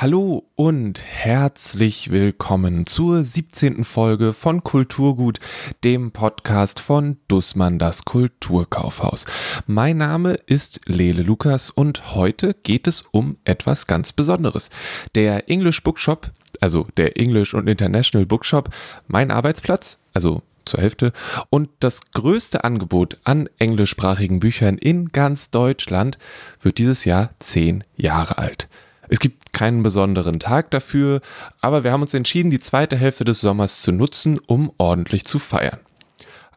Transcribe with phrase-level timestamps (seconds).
[0.00, 3.84] Hallo und herzlich willkommen zur 17.
[3.84, 5.40] Folge von Kulturgut,
[5.84, 9.26] dem Podcast von Dussmann das Kulturkaufhaus.
[9.66, 14.70] Mein Name ist Lele Lukas und heute geht es um etwas ganz Besonderes.
[15.14, 16.30] Der English Bookshop,
[16.62, 18.70] also der English und International Bookshop,
[19.06, 21.12] mein Arbeitsplatz, also zur Hälfte
[21.50, 26.16] und das größte Angebot an englischsprachigen Büchern in ganz Deutschland
[26.62, 28.66] wird dieses Jahr zehn Jahre alt.
[29.10, 31.20] Es gibt keinen besonderen Tag dafür,
[31.60, 35.40] aber wir haben uns entschieden, die zweite Hälfte des Sommers zu nutzen, um ordentlich zu
[35.40, 35.80] feiern.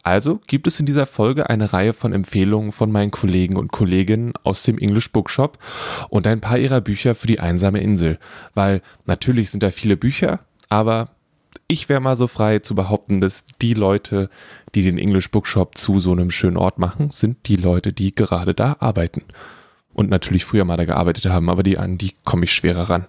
[0.04, 4.34] Also gibt es in dieser Folge eine Reihe von Empfehlungen von meinen Kollegen und Kolleginnen
[4.44, 5.58] aus dem English Bookshop
[6.10, 8.18] und ein paar ihrer Bücher für die einsame Insel,
[8.54, 11.08] weil natürlich sind da viele Bücher, aber
[11.66, 14.30] ich wäre mal so frei zu behaupten, dass die Leute,
[14.76, 18.54] die den English Bookshop zu so einem schönen Ort machen, sind die Leute, die gerade
[18.54, 19.22] da arbeiten
[19.94, 23.06] und natürlich früher mal da gearbeitet haben, aber die an die komme ich schwerer ran.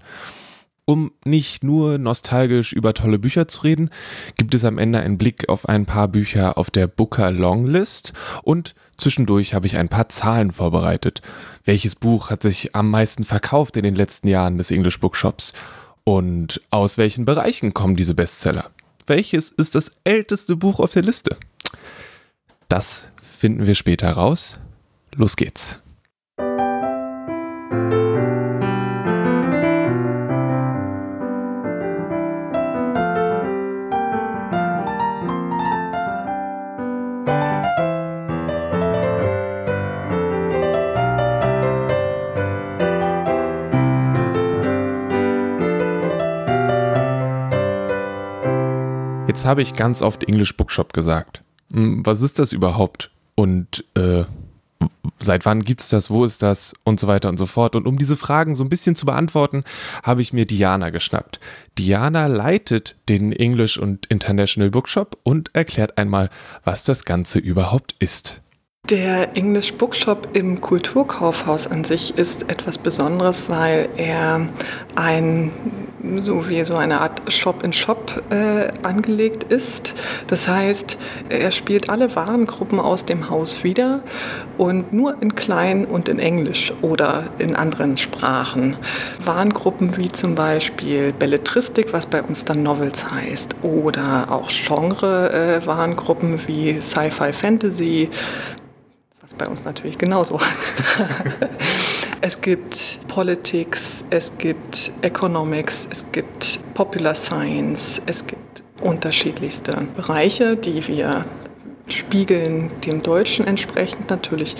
[0.88, 3.90] Um nicht nur nostalgisch über tolle Bücher zu reden,
[4.38, 8.76] gibt es am Ende einen Blick auf ein paar Bücher auf der Booker Longlist und
[8.96, 11.24] zwischendurch habe ich ein paar Zahlen vorbereitet.
[11.64, 15.54] Welches Buch hat sich am meisten verkauft in den letzten Jahren des English Bookshops?
[16.04, 18.70] Und aus welchen Bereichen kommen diese Bestseller?
[19.08, 21.36] Welches ist das älteste Buch auf der Liste?
[22.70, 24.58] Das finden wir später raus.
[25.16, 25.80] Los geht's.
[49.46, 51.44] Habe ich ganz oft English Bookshop gesagt.
[51.74, 53.12] Hm, was ist das überhaupt?
[53.36, 54.24] Und äh,
[55.18, 56.10] seit wann gibt es das?
[56.10, 56.74] Wo ist das?
[56.84, 57.76] Und so weiter und so fort.
[57.76, 59.64] Und um diese Fragen so ein bisschen zu beantworten,
[60.04, 61.40] habe ich mir Diana geschnappt.
[61.78, 66.30] Diana leitet den English und International Bookshop und erklärt einmal,
[66.64, 68.42] was das Ganze überhaupt ist.
[68.90, 74.48] Der English Bookshop im Kulturkaufhaus an sich ist etwas Besonderes, weil er
[74.96, 75.52] ein
[76.18, 79.96] so wie so eine Art Shop-in-Shop äh, angelegt ist.
[80.28, 80.98] Das heißt,
[81.30, 84.02] er spielt alle Warengruppen aus dem Haus wieder
[84.58, 88.78] und nur in klein und in Englisch oder in anderen Sprachen.
[89.24, 96.48] Warengruppen wie zum Beispiel Belletristik, was bei uns dann Novels heißt, oder auch Genre-Warengruppen äh,
[96.48, 98.10] wie Sci-Fi Fantasy,
[99.22, 100.84] was bei uns natürlich genauso heißt.
[102.26, 110.88] Es gibt Politics, es gibt Economics, es gibt Popular Science, es gibt unterschiedlichste Bereiche, die
[110.88, 111.24] wir
[111.88, 114.56] spiegeln dem Deutschen entsprechend natürlich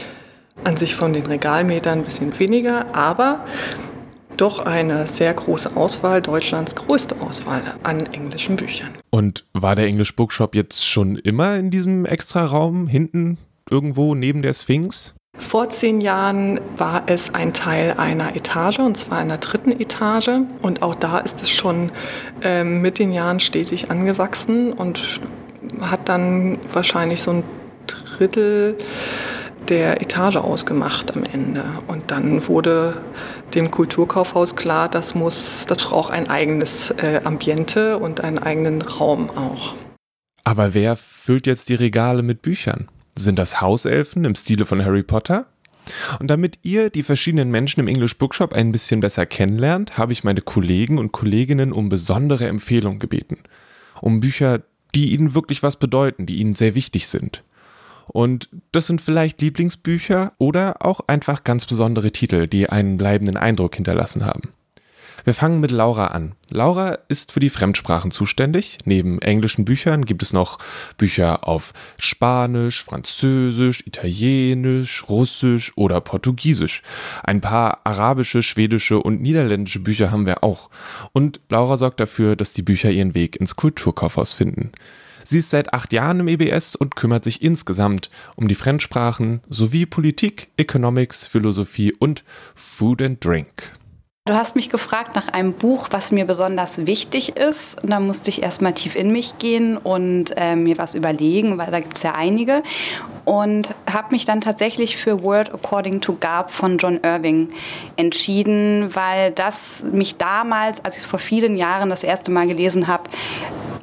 [0.64, 3.44] an sich von den Regalmetern ein bisschen weniger, aber
[4.38, 8.90] doch eine sehr große Auswahl, Deutschlands größte Auswahl an englischen Büchern.
[9.10, 14.54] Und war der English Bookshop jetzt schon immer in diesem Extraraum hinten irgendwo neben der
[14.54, 15.16] Sphinx?
[15.38, 20.30] Vor zehn Jahren war es ein Teil einer Etage, und zwar einer dritten Etage.
[20.62, 21.92] Und auch da ist es schon
[22.42, 25.20] äh, mit den Jahren stetig angewachsen und
[25.82, 27.44] hat dann wahrscheinlich so ein
[27.88, 28.78] Drittel
[29.68, 31.64] der Etage ausgemacht am Ende.
[31.88, 32.96] Und dann wurde
[33.54, 39.30] dem Kulturkaufhaus klar, das muss, das braucht ein eigenes äh, Ambiente und einen eigenen Raum
[39.30, 39.76] auch.
[40.44, 42.88] Aber wer füllt jetzt die Regale mit Büchern?
[43.18, 45.48] Sind das Hauselfen im Stile von Harry Potter?
[46.20, 50.24] Und damit ihr die verschiedenen Menschen im English Bookshop ein bisschen besser kennenlernt, habe ich
[50.24, 53.38] meine Kollegen und Kolleginnen um besondere Empfehlungen gebeten.
[54.02, 57.44] Um Bücher, die ihnen wirklich was bedeuten, die ihnen sehr wichtig sind.
[58.08, 63.76] Und das sind vielleicht Lieblingsbücher oder auch einfach ganz besondere Titel, die einen bleibenden Eindruck
[63.76, 64.54] hinterlassen haben.
[65.26, 66.36] Wir fangen mit Laura an.
[66.52, 68.78] Laura ist für die Fremdsprachen zuständig.
[68.86, 70.60] Neben englischen Büchern gibt es noch
[71.00, 76.84] Bücher auf Spanisch, Französisch, Italienisch, Russisch oder Portugiesisch.
[77.24, 80.70] Ein paar arabische, schwedische und niederländische Bücher haben wir auch.
[81.12, 84.74] Und Laura sorgt dafür, dass die Bücher ihren Weg ins Kulturkaufhaus finden.
[85.24, 89.88] Sie ist seit acht Jahren im EBS und kümmert sich insgesamt um die Fremdsprachen sowie
[89.88, 92.24] Politik, Economics, Philosophie und
[92.54, 93.72] Food and Drink.
[94.28, 97.84] Du hast mich gefragt nach einem Buch, was mir besonders wichtig ist.
[97.84, 101.70] Und da musste ich erstmal tief in mich gehen und äh, mir was überlegen, weil
[101.70, 102.64] da gibt es ja einige.
[103.24, 107.50] Und habe mich dann tatsächlich für World According to Garb von John Irving
[107.98, 112.88] entschieden, weil das mich damals, als ich es vor vielen Jahren das erste Mal gelesen
[112.88, 113.04] habe,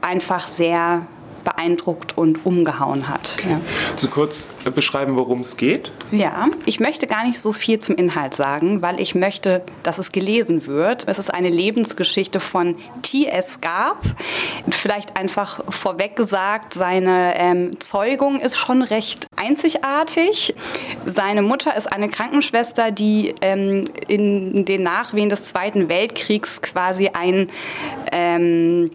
[0.01, 1.07] einfach sehr
[1.45, 3.37] beeindruckt und umgehauen hat.
[3.39, 3.53] Okay.
[3.53, 3.97] Ja.
[3.97, 5.93] Zu kurz beschreiben, worum es geht?
[6.11, 10.13] Ja, ich möchte gar nicht so viel zum Inhalt sagen, weil ich möchte, dass es
[10.13, 11.07] gelesen wird.
[11.09, 13.61] Es ist eine Lebensgeschichte von T.S.
[13.61, 14.03] Garb.
[14.71, 20.55] Vielleicht einfach vorweg gesagt, seine ähm, Zeugung ist schon recht einzigartig.
[21.07, 27.49] Seine Mutter ist eine Krankenschwester, die ähm, in den Nachwehen des Zweiten Weltkriegs quasi ein
[28.13, 28.91] ähm,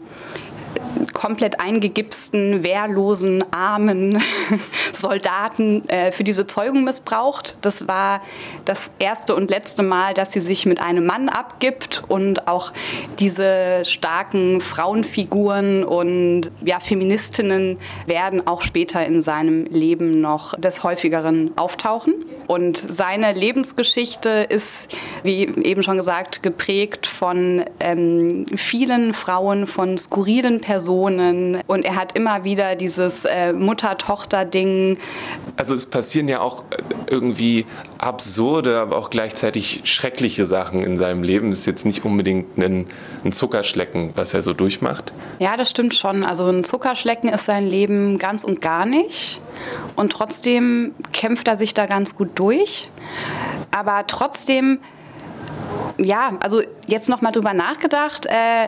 [1.14, 4.22] komplett eingegipsten, wehrlosen, armen
[4.94, 7.58] Soldaten äh, für diese Zeugung missbraucht.
[7.62, 8.22] Das war
[8.66, 12.72] das erste und letzte Mal, dass sie sich mit einem Mann abgibt und auch
[13.20, 21.52] diese starken Frauenfiguren und ja, Feministinnen werden auch später in seinem Leben noch des häufigeren
[21.58, 22.14] auftauchen.
[22.48, 30.62] Und seine Lebensgeschichte ist, wie eben schon gesagt, geprägt von ähm, vielen Frauen, von skurrilen
[30.68, 31.62] Personen.
[31.66, 34.98] Und er hat immer wieder dieses äh, Mutter-Tochter-Ding.
[35.56, 37.66] Also es passieren ja auch äh, irgendwie
[38.00, 41.48] absurde, aber auch gleichzeitig schreckliche Sachen in seinem Leben.
[41.50, 42.88] Es ist jetzt nicht unbedingt ein,
[43.24, 45.14] ein Zuckerschlecken, was er so durchmacht.
[45.40, 46.26] Ja, das stimmt schon.
[46.26, 49.42] Also ein Zuckerschlecken ist sein Leben ganz und gar nicht.
[49.96, 52.90] Und trotzdem kämpft er sich da ganz gut durch.
[53.72, 54.80] Aber trotzdem,
[55.98, 58.26] ja, also jetzt noch mal drüber nachgedacht.
[58.26, 58.68] Äh,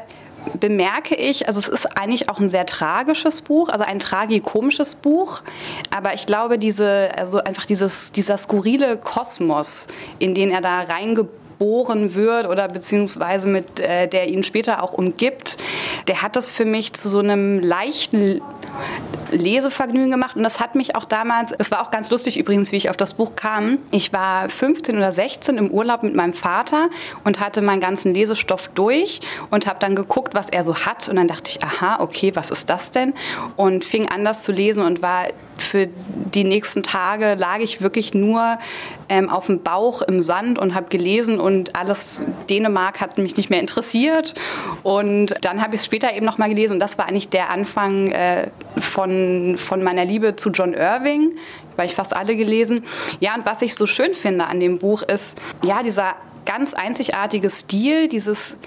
[0.59, 5.41] bemerke ich, also es ist eigentlich auch ein sehr tragisches Buch, also ein tragikomisches Buch,
[5.89, 9.87] aber ich glaube, diese, also einfach dieses, dieser skurrile Kosmos,
[10.19, 15.57] in den er da reingeboren wird oder beziehungsweise mit äh, der ihn später auch umgibt,
[16.07, 18.41] der hat das für mich zu so einem leichten
[19.31, 22.77] Lesevergnügen gemacht und das hat mich auch damals, es war auch ganz lustig übrigens, wie
[22.77, 23.77] ich auf das Buch kam.
[23.91, 26.89] Ich war 15 oder 16 im Urlaub mit meinem Vater
[27.23, 31.15] und hatte meinen ganzen Lesestoff durch und habe dann geguckt, was er so hat und
[31.15, 33.13] dann dachte ich, aha, okay, was ist das denn?
[33.55, 35.27] Und fing an, das zu lesen und war
[35.61, 38.59] für die nächsten Tage lag ich wirklich nur
[39.09, 43.49] ähm, auf dem Bauch im Sand und habe gelesen und alles Dänemark hat mich nicht
[43.49, 44.33] mehr interessiert.
[44.83, 47.49] Und dann habe ich es später eben noch mal gelesen und das war eigentlich der
[47.49, 48.47] Anfang äh,
[48.77, 51.31] von, von meiner Liebe zu John Irving,
[51.75, 52.83] weil ich fast alle gelesen.
[53.19, 56.15] Ja, und was ich so schön finde an dem Buch ist, ja, dieser
[56.45, 58.57] ganz einzigartige Stil, dieses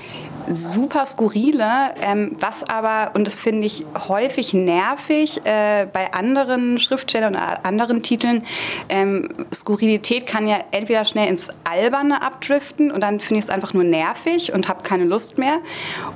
[0.51, 7.35] super skurrile, ähm, was aber, und das finde ich häufig nervig äh, bei anderen Schriftstellern
[7.35, 8.45] oder anderen Titeln,
[8.89, 13.75] ähm, Skurrilität kann ja entweder schnell ins Alberne abdriften und dann finde ich es einfach
[13.75, 15.59] nur nervig und habe keine Lust mehr,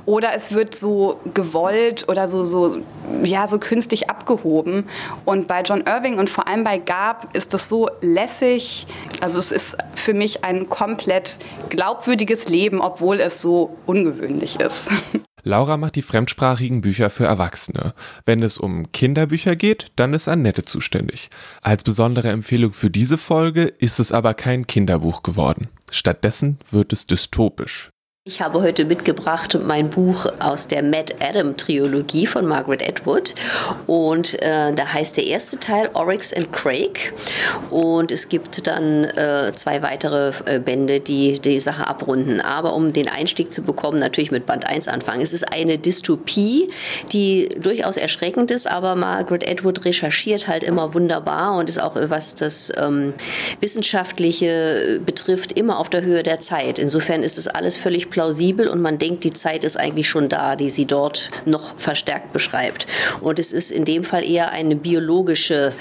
[0.05, 2.77] oder es wird so gewollt oder so, so,
[3.23, 4.87] ja, so künstlich abgehoben.
[5.25, 8.87] Und bei John Irving und vor allem bei Gab ist das so lässig,
[9.21, 11.37] also es ist für mich ein komplett
[11.69, 14.89] glaubwürdiges Leben, obwohl es so ungewöhnlich ungewöhnlich ist.
[15.43, 17.93] Laura macht die fremdsprachigen Bücher für Erwachsene.
[18.25, 21.29] Wenn es um Kinderbücher geht, dann ist Annette zuständig.
[21.61, 25.69] Als besondere Empfehlung für diese Folge ist es aber kein Kinderbuch geworden.
[25.89, 27.89] Stattdessen wird es dystopisch.
[28.27, 33.33] Ich habe heute mitgebracht mein Buch aus der Matt Adam Trilogie von Margaret Atwood
[33.85, 37.13] und äh, da heißt der erste Teil Oryx and Craig
[37.69, 42.41] und es gibt dann äh, zwei weitere äh, Bände, die die Sache abrunden.
[42.41, 45.21] Aber um den Einstieg zu bekommen, natürlich mit Band 1 anfangen.
[45.21, 46.69] Es ist eine Dystopie,
[47.13, 52.35] die durchaus erschreckend ist, aber Margaret Atwood recherchiert halt immer wunderbar und ist auch, was
[52.35, 53.13] das ähm,
[53.61, 56.77] Wissenschaftliche betrifft, immer auf der Höhe der Zeit.
[56.77, 60.55] Insofern ist es alles völlig plausibel und man denkt, die Zeit ist eigentlich schon da,
[60.55, 62.87] die sie dort noch verstärkt beschreibt.
[63.21, 65.71] Und es ist in dem Fall eher eine biologische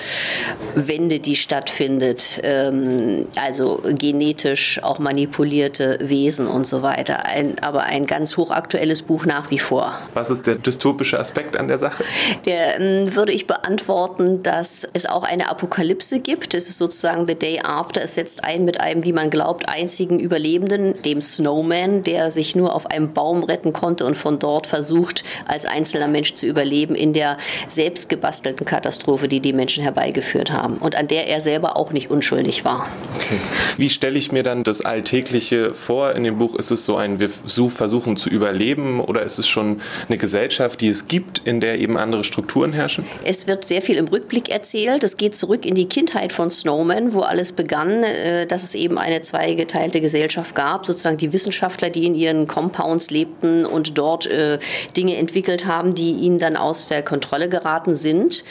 [0.75, 7.25] Wende, die stattfindet, ähm, also genetisch auch manipulierte Wesen und so weiter.
[7.25, 9.99] Ein, aber ein ganz hochaktuelles Buch nach wie vor.
[10.13, 12.05] Was ist der dystopische Aspekt an der Sache?
[12.45, 16.53] Der ähm, würde ich beantworten, dass es auch eine Apokalypse gibt.
[16.53, 18.03] Es ist sozusagen The Day After.
[18.03, 22.75] Es setzt ein mit einem, wie man glaubt, einzigen Überlebenden, dem Snowman, der sich nur
[22.75, 27.13] auf einem Baum retten konnte und von dort versucht, als einzelner Mensch zu überleben in
[27.13, 27.37] der
[27.69, 32.11] selbst gebastelten Katastrophe, die die Menschen herbeigeführt haben und an der er selber auch nicht
[32.11, 32.89] unschuldig war.
[33.17, 33.39] Okay.
[33.77, 36.15] Wie stelle ich mir dann das Alltägliche vor?
[36.15, 39.81] In dem Buch ist es so ein, wir versuchen zu überleben oder ist es schon
[40.09, 43.05] eine Gesellschaft, die es gibt, in der eben andere Strukturen herrschen?
[43.25, 45.05] Es wird sehr viel im Rückblick erzählt.
[45.05, 48.99] Es geht zurück in die Kindheit von Snowman, wo alles begann, äh, dass es eben
[48.99, 54.59] eine zweigeteilte Gesellschaft gab, sozusagen die Wissenschaftler, die in ihren Compounds lebten und dort äh,
[54.97, 58.45] Dinge entwickelt haben, die ihnen dann aus der Kontrolle geraten sind.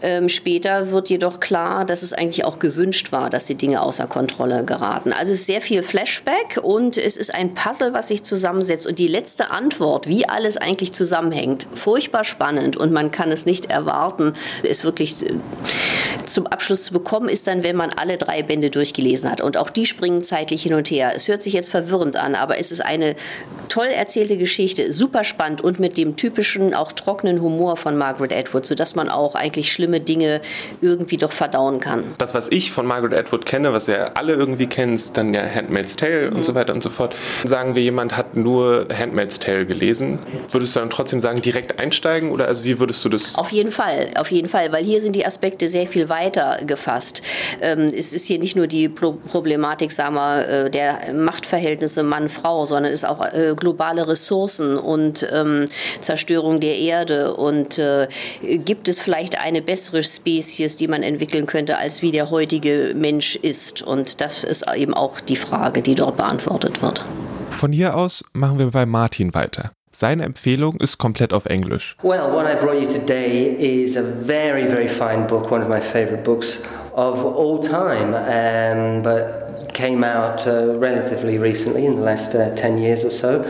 [0.00, 4.06] Ähm, später wird jedoch klar, dass es eigentlich auch gewünscht war, dass die Dinge außer
[4.06, 5.12] Kontrolle geraten.
[5.12, 8.86] Also es ist sehr viel Flashback und es ist ein Puzzle, was sich zusammensetzt.
[8.86, 13.66] Und die letzte Antwort, wie alles eigentlich zusammenhängt, furchtbar spannend und man kann es nicht
[13.66, 15.34] erwarten, es wirklich äh,
[16.26, 19.40] zum Abschluss zu bekommen, ist dann, wenn man alle drei Bände durchgelesen hat.
[19.40, 21.12] Und auch die springen zeitlich hin und her.
[21.14, 23.16] Es hört sich jetzt verwirrend an, aber es ist eine
[23.68, 28.66] toll erzählte Geschichte, super spannend und mit dem typischen, auch trockenen Humor von Margaret Atwood,
[28.66, 30.40] sodass man auch eigentlich schlimme Dinge
[30.80, 32.04] irgendwie doch verdauen kann.
[32.18, 35.42] Das, was ich von Margaret Atwood kenne, was ja alle irgendwie kennen, ist dann ja
[35.42, 36.36] Handmaid's Tale mhm.
[36.36, 37.14] und so weiter und so fort.
[37.44, 40.18] Sagen wir, jemand hat nur Handmaid's Tale gelesen,
[40.50, 43.34] würdest du dann trotzdem sagen, direkt einsteigen oder also wie würdest du das?
[43.36, 47.22] Auf jeden Fall, auf jeden Fall, weil hier sind die Aspekte sehr viel weiter gefasst.
[47.60, 52.66] Ähm, es ist hier nicht nur die Pro Problematik, sagen wir, äh, der Machtverhältnisse Mann-Frau,
[52.72, 55.66] sondern es ist auch äh, globale Ressourcen und ähm,
[56.00, 58.08] Zerstörung der Erde und äh,
[58.42, 63.36] gibt es vielleicht eine bessere Spezies, die man entwickeln könnte, als wie der heutige Mensch
[63.36, 63.82] ist?
[63.82, 67.04] Und das ist eben auch die Frage, die dort beantwortet wird.
[67.50, 69.72] Von hier aus machen wir bei Martin weiter.
[69.94, 71.96] Seine Empfehlung ist komplett auf Englisch.
[72.02, 75.80] Well, what I brought you today is a very, very fine book, one of my
[75.80, 76.62] favorite books
[76.94, 82.78] of all time, um, but came out uh, relatively recently in the last uh, 10
[82.78, 83.42] years or so.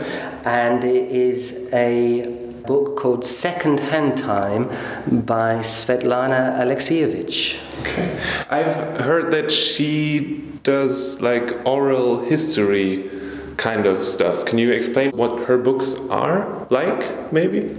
[0.45, 4.69] And it is a book called Second Hand Time
[5.25, 7.59] by Svetlana Alexievich.
[7.81, 8.17] Okay.
[8.49, 13.09] I've heard that she does like oral history
[13.57, 14.45] kind of stuff.
[14.45, 17.75] Can you explain what her books are like, maybe?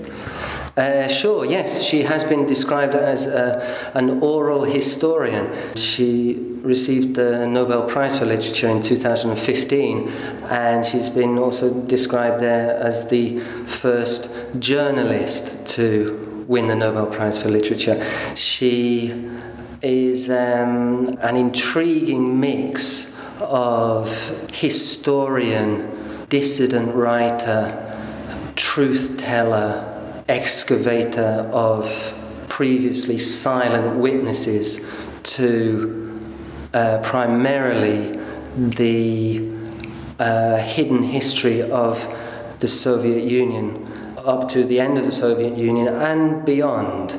[0.76, 1.84] Uh, sure, yes.
[1.84, 5.50] She has been described as uh, an oral historian.
[5.76, 10.08] She received the Nobel Prize for Literature in 2015,
[10.48, 17.40] and she's been also described there as the first journalist to win the Nobel Prize
[17.40, 18.02] for Literature.
[18.34, 19.30] She
[19.82, 27.80] is um, an intriguing mix of historian, dissident writer,
[28.56, 29.90] truth teller,
[30.28, 32.18] excavator of
[32.48, 34.90] previously silent witnesses
[35.24, 36.03] to
[36.74, 38.18] uh, primarily
[38.56, 39.48] the
[40.18, 42.06] uh, hidden history of
[42.58, 43.86] the Soviet Union
[44.24, 47.12] up to the end of the Soviet Union and beyond.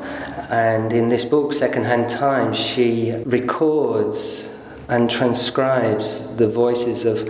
[0.49, 4.54] And in this book, Secondhand Time, she records
[4.87, 7.27] and transcribes the voices of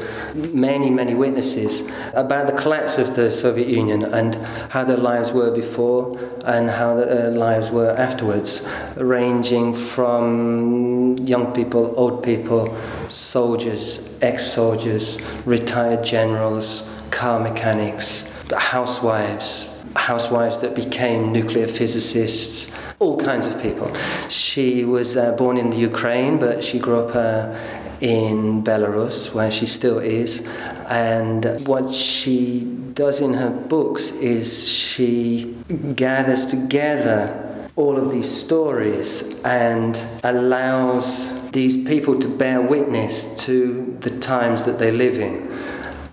[0.54, 4.36] many, many witnesses about the collapse of the Soviet Union and
[4.70, 11.54] how their lives were before and how their uh, lives were afterwards, ranging from young
[11.54, 12.76] people, old people,
[13.08, 23.48] soldiers, ex soldiers, retired generals, car mechanics, housewives, housewives that became nuclear physicists, all kinds
[23.48, 23.94] of people.
[24.30, 27.54] She was uh, born in the Ukraine, but she grew up uh,
[28.02, 30.48] in Belarus, where she still is.
[30.90, 35.56] And what she does in her books is she
[35.96, 37.42] gathers together
[37.76, 44.80] all of these stories and allows these people to bear witness to the times that
[44.80, 45.52] they live in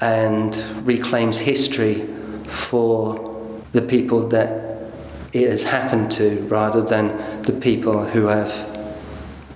[0.00, 2.06] and reclaims history
[2.46, 3.30] for
[3.72, 4.72] the people that
[5.32, 8.52] it has happened to rather than the people who have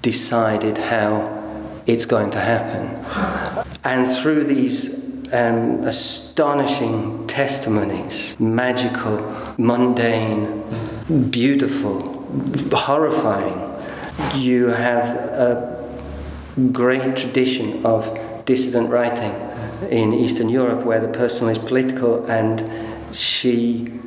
[0.02, 1.32] decided how
[1.86, 2.84] it's going to happen.
[3.84, 9.18] And through these um, astonishing testimonies, magical,
[9.58, 10.62] mundane,
[11.30, 12.24] beautiful,
[12.72, 13.74] horrifying,
[14.34, 15.76] you have a
[16.72, 19.34] great tradition of dissident writing
[19.90, 22.64] in Eastern Europe where the personal is political and
[23.14, 24.00] she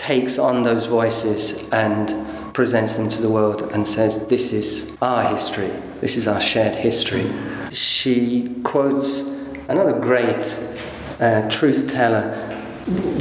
[0.00, 5.28] takes on those voices and presents them to the world and says, This is our
[5.28, 7.30] history, this is our shared history.
[7.70, 9.20] She quotes
[9.68, 10.58] another great
[11.20, 12.46] uh, truth teller,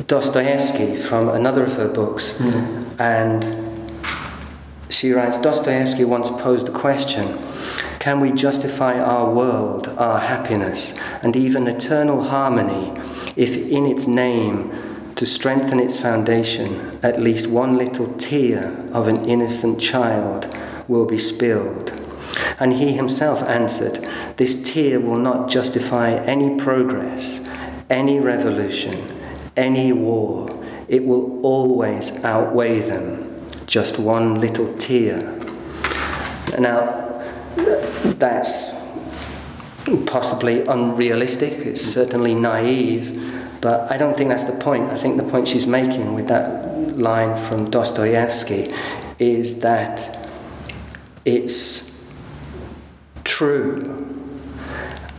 [0.07, 2.99] Dostoevsky, from another of her books, mm.
[2.99, 3.43] and
[4.89, 7.37] she writes Dostoevsky once posed a question
[7.99, 12.93] Can we justify our world, our happiness, and even eternal harmony
[13.35, 14.88] if in its name
[15.19, 20.47] to strengthen its foundation, at least one little tear of an innocent child
[20.87, 21.91] will be spilled.
[22.57, 23.97] And he himself answered,
[24.37, 27.45] This tear will not justify any progress,
[27.89, 29.13] any revolution,
[29.57, 30.57] any war.
[30.87, 33.45] It will always outweigh them.
[33.67, 35.37] Just one little tear.
[36.57, 37.21] Now,
[38.05, 38.73] that's
[40.05, 44.89] possibly unrealistic, it's certainly naive, But I don't think that's the point.
[44.89, 48.73] I think the point she's making with that line from Dostoevsky
[49.19, 50.29] is that
[51.25, 52.09] it's
[53.23, 54.05] true.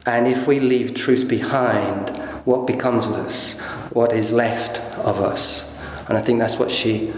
[0.06, 2.10] And if we leave truth behind,
[2.44, 3.60] what becomes of us?
[3.92, 5.78] What is left of us?
[6.08, 7.12] And I think that's what she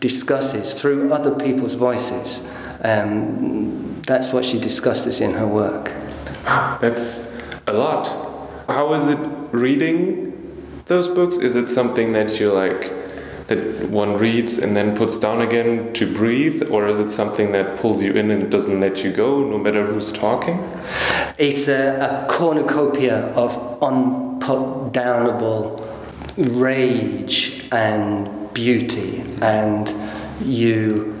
[0.00, 2.52] discusses through other people's voices.
[2.84, 5.92] Um, that's what she discusses in her work.
[6.80, 8.08] That's a lot.
[8.68, 9.18] How is it
[9.52, 10.31] reading
[10.86, 11.36] those books?
[11.36, 12.92] Is it something that you like
[13.48, 17.76] that one reads and then puts down again to breathe, or is it something that
[17.76, 20.58] pulls you in and doesn't let you go, no matter who's talking?
[21.38, 25.82] It's a, a cornucopia of unputdownable
[26.36, 29.92] rage and beauty, and
[30.40, 31.12] you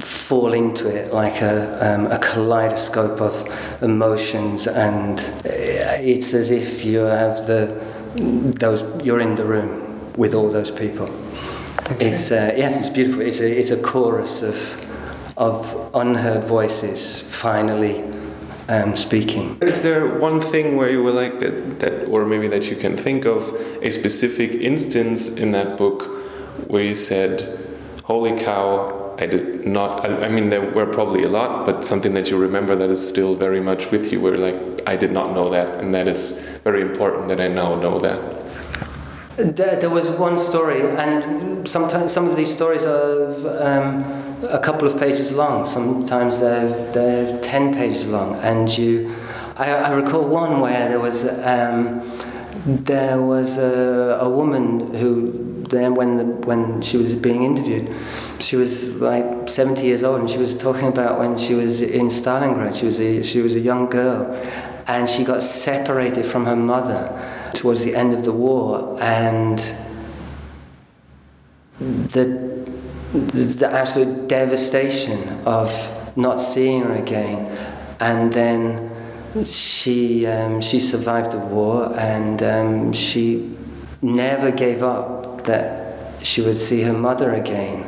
[0.00, 3.44] fall into it like a, um, a kaleidoscope of
[3.82, 7.72] emotions, and it's as if you have the
[8.14, 11.08] those you're in the room with all those people.
[11.90, 12.10] Okay.
[12.10, 13.22] It's uh, yes, it's beautiful.
[13.22, 14.84] It's a it's a chorus of
[15.36, 18.02] of unheard voices finally
[18.68, 19.56] um, speaking.
[19.62, 22.96] Is there one thing where you were like that, that, or maybe that you can
[22.96, 26.02] think of a specific instance in that book
[26.66, 27.58] where you said,
[28.04, 30.04] "Holy cow!" I did not.
[30.04, 33.06] I, I, mean, there were probably a lot, but something that you remember that is
[33.06, 36.60] still very much with you, where like I did not know that, and that is
[36.62, 38.20] very important that I now know that.
[39.36, 44.04] There, there was one story, and sometimes some of these stories are um,
[44.44, 45.66] a couple of pages long.
[45.66, 49.14] Sometimes they're they're ten pages long, and you.
[49.56, 52.08] I, I recall one where there was um,
[52.64, 57.94] there was a, a woman who then when the, when she was being interviewed,
[58.40, 62.06] she was like 70 years old, and she was talking about when she was in
[62.06, 62.78] Stalingrad.
[62.78, 64.32] She was a, she was a young girl,
[64.86, 69.58] and she got separated from her mother towards the end of the war, and
[71.82, 72.48] the
[73.12, 75.70] the absolute devastation of
[76.16, 77.46] not seeing her again,
[78.00, 78.90] and then
[79.44, 83.56] she um, she survived the war, and um, she
[84.02, 85.17] never gave up
[85.48, 87.84] that she would see her mother again.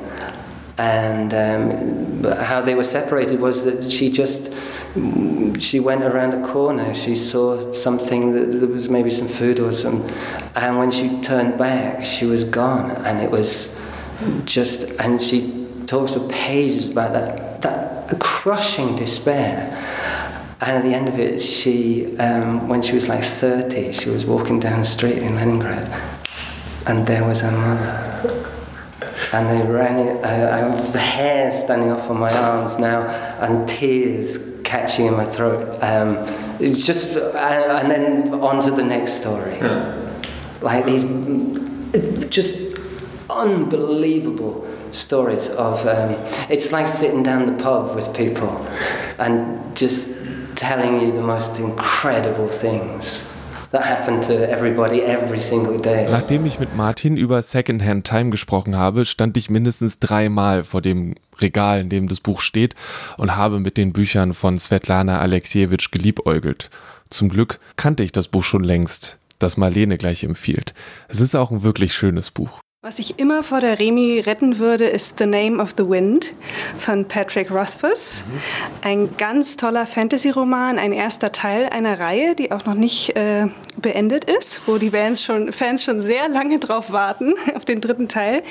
[0.78, 4.54] And um, how they were separated was that she just
[5.60, 6.94] she went around a corner.
[6.94, 10.08] She saw something that there was maybe some food or some,
[10.56, 12.90] and when she turned back, she was gone.
[13.04, 13.78] And it was
[14.46, 19.76] just and she talks for pages about that that crushing despair.
[20.62, 24.26] And at the end of it, she, um, when she was like 30, she was
[24.26, 25.88] walking down the street in Leningrad
[26.86, 28.46] and there was her mother.
[29.32, 33.02] And they ran it, I, I have the hair standing off on my arms now,
[33.38, 35.76] and tears catching in my throat.
[35.82, 36.16] Um,
[36.60, 39.56] it's just, and, and, then on to the next story.
[39.56, 39.96] Yeah.
[40.60, 41.04] Like these
[42.28, 42.78] just
[43.28, 46.14] unbelievable stories of, um,
[46.48, 48.50] it's like sitting down the pub with people
[49.18, 53.39] and just telling you the most incredible things.
[56.10, 61.14] Nachdem ich mit Martin über Secondhand Time gesprochen habe, stand ich mindestens dreimal vor dem
[61.40, 62.74] Regal, in dem das Buch steht
[63.16, 66.68] und habe mit den Büchern von Svetlana Alexievich geliebäugelt.
[67.10, 70.74] Zum Glück kannte ich das Buch schon längst, das Marlene gleich empfiehlt.
[71.08, 72.60] Es ist auch ein wirklich schönes Buch.
[72.82, 76.32] Was ich immer vor der Remi retten würde, ist The Name of the Wind
[76.78, 78.24] von Patrick Rothfuss.
[78.26, 78.40] Mhm.
[78.80, 84.24] Ein ganz toller Fantasy-Roman, ein erster Teil einer Reihe, die auch noch nicht äh, beendet
[84.24, 88.42] ist, wo die Fans schon, Fans schon sehr lange drauf warten, auf den dritten Teil.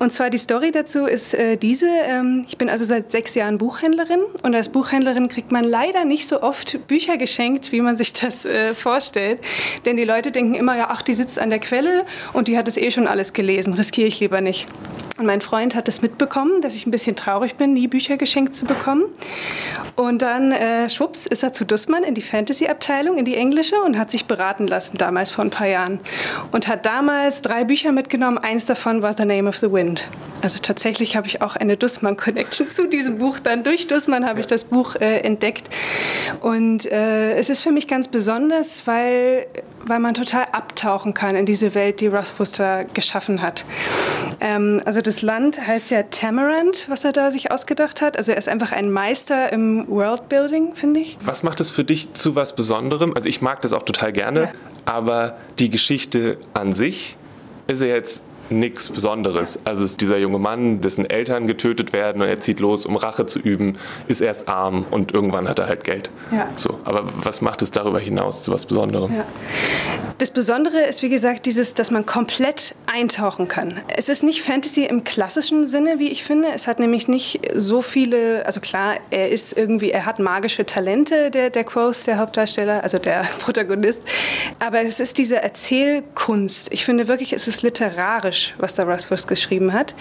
[0.00, 1.86] Und zwar die Story dazu ist äh, diese.
[1.86, 6.26] Ähm, ich bin also seit sechs Jahren Buchhändlerin und als Buchhändlerin kriegt man leider nicht
[6.26, 9.38] so oft Bücher geschenkt, wie man sich das äh, vorstellt.
[9.84, 12.66] Denn die Leute denken immer, ja, ach, die sitzt an der Quelle und die hat
[12.66, 14.66] es eh schon alles gelesen lesen, riskiere ich lieber nicht.
[15.18, 18.54] Und mein Freund hat es mitbekommen, dass ich ein bisschen traurig bin, nie Bücher geschenkt
[18.54, 19.04] zu bekommen.
[19.94, 23.98] Und dann, äh, schwupps, ist er zu Dussmann in die Fantasy-Abteilung, in die englische und
[23.98, 26.00] hat sich beraten lassen, damals vor ein paar Jahren.
[26.50, 28.38] Und hat damals drei Bücher mitgenommen.
[28.38, 30.08] Eins davon war The Name of the Wind.
[30.40, 33.38] Also tatsächlich habe ich auch eine Dussmann-Connection zu diesem Buch.
[33.38, 35.68] Dann durch Dussmann habe ich das Buch äh, entdeckt.
[36.40, 39.46] Und äh, es ist für mich ganz besonders, weil,
[39.86, 43.64] weil man total abtauchen kann in diese Welt, die Rothfuss da geschaffen hat.
[44.40, 48.16] Ähm, also das Land heißt ja Tamarant, was er da sich ausgedacht hat.
[48.16, 51.18] Also er ist einfach ein Meister im Worldbuilding, finde ich.
[51.24, 53.14] Was macht es für dich zu was Besonderem?
[53.14, 54.52] Also ich mag das auch total gerne, ja.
[54.84, 57.16] aber die Geschichte an sich
[57.66, 59.58] ist ja jetzt nichts Besonderes.
[59.64, 63.26] Also ist dieser junge Mann, dessen Eltern getötet werden und er zieht los, um Rache
[63.26, 66.10] zu üben, ist erst arm und irgendwann hat er halt Geld.
[66.30, 66.48] Ja.
[66.56, 69.14] So, aber was macht es darüber hinaus zu was Besonderem?
[69.14, 69.24] Ja.
[70.18, 73.80] Das Besondere ist, wie gesagt, dieses, dass man komplett eintauchen kann.
[73.96, 76.48] Es ist nicht Fantasy im klassischen Sinne, wie ich finde.
[76.54, 81.30] Es hat nämlich nicht so viele, also klar, er ist irgendwie, er hat magische Talente,
[81.30, 84.02] der, der Quoth, der Hauptdarsteller, also der Protagonist.
[84.58, 86.72] Aber es ist diese Erzählkunst.
[86.72, 89.94] Ich finde wirklich, es ist literarisch, was der Russfus geschrieben hat.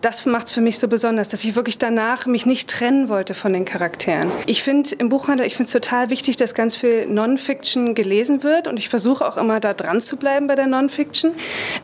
[0.00, 3.34] Das macht es für mich so besonders, dass ich wirklich danach mich nicht trennen wollte
[3.34, 4.30] von den Charakteren.
[4.46, 8.68] Ich finde im Buchhandel, ich finde es total wichtig, dass ganz viel Non-Fiction gelesen wird
[8.68, 11.32] und ich versuche auch immer da dran zu bleiben bei der Non-Fiction.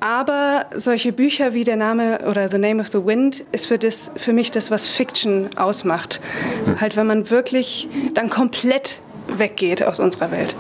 [0.01, 4.11] Aber solche Bücher wie der Name oder The Name of the Wind ist für, das,
[4.17, 6.21] für mich das, was Fiction ausmacht.
[6.81, 10.55] Halt, wenn man wirklich dann komplett weggeht aus unserer Welt.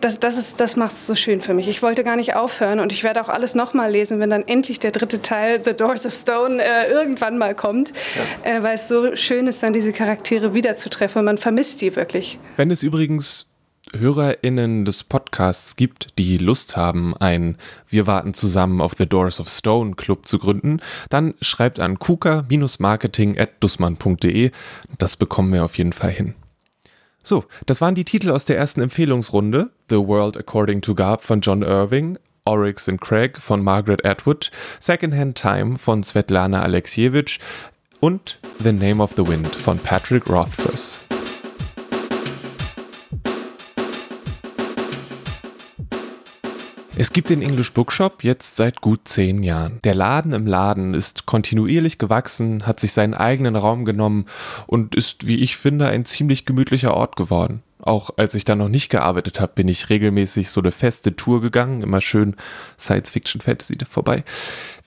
[0.00, 1.68] Das, das, das macht es so schön für mich.
[1.68, 4.78] Ich wollte gar nicht aufhören und ich werde auch alles nochmal lesen, wenn dann endlich
[4.78, 7.92] der dritte Teil, The Doors of Stone, äh, irgendwann mal kommt,
[8.44, 8.58] ja.
[8.58, 12.38] äh, weil es so schön ist, dann diese Charaktere wiederzutreffen und man vermisst die wirklich.
[12.56, 13.46] Wenn es übrigens
[13.94, 17.56] HörerInnen des Podcasts gibt, die Lust haben, ein
[17.88, 24.50] Wir warten zusammen auf The Doors of Stone Club zu gründen, dann schreibt an kuka-marketing.dussmann.de.
[24.98, 26.34] Das bekommen wir auf jeden Fall hin.
[27.26, 29.70] So, das waren die Titel aus der ersten Empfehlungsrunde.
[29.90, 35.36] The World According to Garb von John Irving, Oryx and Craig von Margaret Atwood, Secondhand
[35.36, 37.40] Time von Svetlana Alexievich
[37.98, 41.05] und The Name of the Wind von Patrick Rothfuss.
[46.98, 49.80] Es gibt den English Bookshop jetzt seit gut zehn Jahren.
[49.84, 54.24] Der Laden im Laden ist kontinuierlich gewachsen, hat sich seinen eigenen Raum genommen
[54.66, 57.62] und ist, wie ich finde, ein ziemlich gemütlicher Ort geworden.
[57.82, 61.42] Auch als ich da noch nicht gearbeitet habe, bin ich regelmäßig so eine feste Tour
[61.42, 62.34] gegangen, immer schön
[62.78, 64.24] Science Fiction Fantasy vorbei.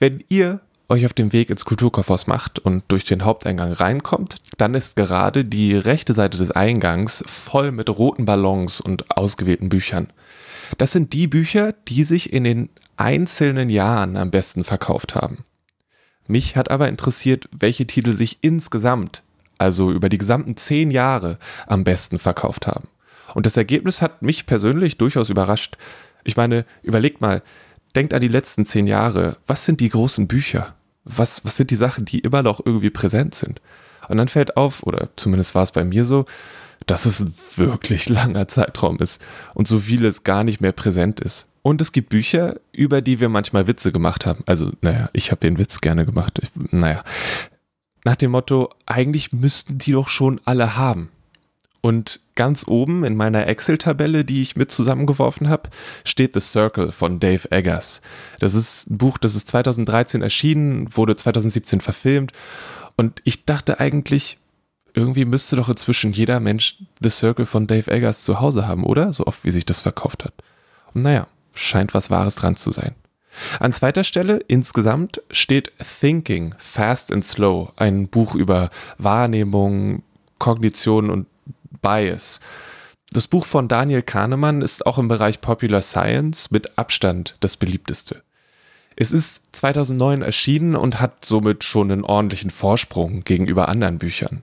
[0.00, 4.74] Wenn ihr euch auf dem Weg ins Kulturkaufhaus macht und durch den Haupteingang reinkommt, dann
[4.74, 10.08] ist gerade die rechte Seite des Eingangs voll mit roten Ballons und ausgewählten Büchern.
[10.78, 15.44] Das sind die Bücher, die sich in den einzelnen Jahren am besten verkauft haben.
[16.26, 19.22] Mich hat aber interessiert, welche Titel sich insgesamt,
[19.58, 22.88] also über die gesamten zehn Jahre, am besten verkauft haben.
[23.34, 25.76] Und das Ergebnis hat mich persönlich durchaus überrascht.
[26.24, 27.42] Ich meine, überlegt mal,
[27.96, 29.38] denkt an die letzten zehn Jahre.
[29.46, 30.74] Was sind die großen Bücher?
[31.04, 33.60] Was, was sind die Sachen, die immer noch irgendwie präsent sind?
[34.08, 36.24] Und dann fällt auf, oder zumindest war es bei mir so,
[36.90, 39.22] dass es ein wirklich langer Zeitraum ist
[39.54, 41.46] und so vieles gar nicht mehr präsent ist.
[41.62, 44.42] Und es gibt Bücher, über die wir manchmal Witze gemacht haben.
[44.46, 46.40] Also, naja, ich habe den Witz gerne gemacht.
[46.42, 47.04] Ich, naja,
[48.04, 51.10] nach dem Motto, eigentlich müssten die doch schon alle haben.
[51.80, 55.70] Und ganz oben in meiner Excel-Tabelle, die ich mit zusammengeworfen habe,
[56.04, 58.00] steht The Circle von Dave Eggers.
[58.40, 62.32] Das ist ein Buch, das ist 2013 erschienen, wurde 2017 verfilmt.
[62.96, 64.39] Und ich dachte eigentlich,
[64.94, 69.12] irgendwie müsste doch inzwischen jeder Mensch The Circle von Dave Eggers zu Hause haben, oder?
[69.12, 70.34] So oft wie sich das verkauft hat.
[70.94, 72.94] Und naja, scheint was Wahres dran zu sein.
[73.60, 80.02] An zweiter Stelle insgesamt steht Thinking, Fast and Slow, ein Buch über Wahrnehmung,
[80.38, 81.26] Kognition und
[81.80, 82.40] Bias.
[83.12, 88.22] Das Buch von Daniel Kahnemann ist auch im Bereich Popular Science mit Abstand das beliebteste.
[88.96, 94.42] Es ist 2009 erschienen und hat somit schon einen ordentlichen Vorsprung gegenüber anderen Büchern.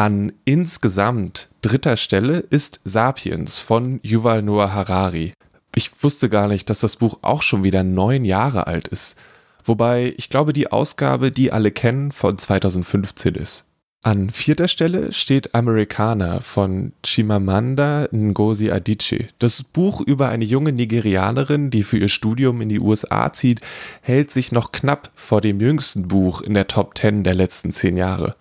[0.00, 5.34] An insgesamt dritter Stelle ist Sapiens von Yuval Noah Harari.
[5.74, 9.18] Ich wusste gar nicht, dass das Buch auch schon wieder neun Jahre alt ist.
[9.62, 13.66] Wobei ich glaube, die Ausgabe, die alle kennen, von 2015 ist.
[14.02, 19.28] An vierter Stelle steht Americana von Chimamanda Ngozi Adichie.
[19.38, 23.60] Das Buch über eine junge Nigerianerin, die für ihr Studium in die USA zieht,
[24.00, 27.98] hält sich noch knapp vor dem jüngsten Buch in der Top 10 der letzten zehn
[27.98, 28.34] Jahre.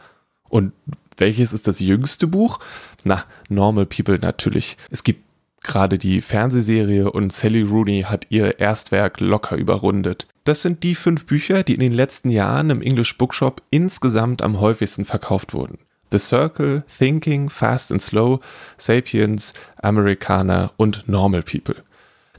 [0.48, 0.72] Und
[1.19, 2.60] welches ist das jüngste Buch?
[3.03, 4.77] Na, Normal People natürlich.
[4.89, 5.23] Es gibt
[5.62, 10.27] gerade die Fernsehserie und Sally Rooney hat ihr Erstwerk locker überrundet.
[10.45, 14.60] Das sind die fünf Bücher, die in den letzten Jahren im English Bookshop insgesamt am
[14.60, 15.79] häufigsten verkauft wurden.
[16.12, 18.39] The Circle, Thinking, Fast and Slow,
[18.77, 21.84] Sapiens, Americana und Normal People.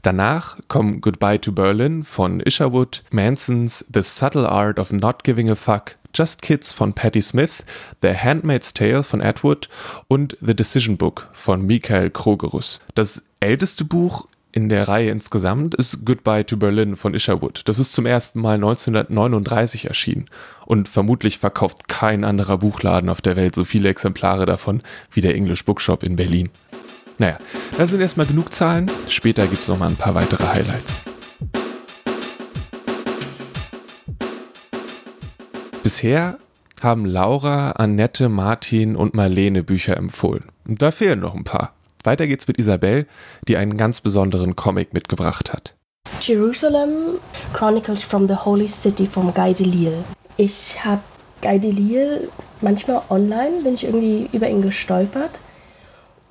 [0.01, 5.55] Danach kommen Goodbye to Berlin von Isherwood, Mansons The Subtle Art of Not Giving a
[5.55, 7.65] Fuck, Just Kids von Patti Smith,
[8.01, 9.69] The Handmaid's Tale von Edward
[10.07, 12.81] und The Decision Book von Michael Krogerus.
[12.95, 17.61] Das älteste Buch in der Reihe insgesamt ist Goodbye to Berlin von Isherwood.
[17.65, 20.29] Das ist zum ersten Mal 1939 erschienen
[20.65, 25.35] und vermutlich verkauft kein anderer Buchladen auf der Welt so viele Exemplare davon wie der
[25.35, 26.49] English Bookshop in Berlin.
[27.17, 27.37] Naja,
[27.77, 28.89] das sind erstmal genug Zahlen.
[29.07, 31.10] Später gibt es nochmal ein paar weitere Highlights.
[35.83, 36.37] Bisher
[36.81, 40.45] haben Laura, Annette, Martin und Marlene Bücher empfohlen.
[40.67, 41.73] Und da fehlen noch ein paar.
[42.03, 43.07] Weiter geht's mit Isabel,
[43.47, 45.73] die einen ganz besonderen Comic mitgebracht hat.
[46.21, 47.19] Jerusalem
[47.53, 50.03] Chronicles from the Holy City von Guy Delisle.
[50.37, 51.01] Ich habe
[51.41, 52.29] Guy Delisle
[52.61, 55.39] manchmal online, bin ich irgendwie über ihn gestolpert.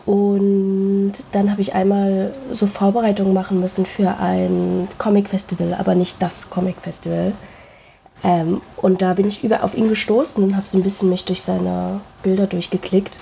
[0.06, 6.50] Und dann habe ich einmal so Vorbereitungen machen müssen für ein Comic-Festival, aber nicht das
[6.50, 7.32] Comic-Festival.
[8.22, 11.24] Ähm, und da bin ich über auf ihn gestoßen und habe so ein bisschen mich
[11.24, 13.18] durch seine Bilder durchgeklickt.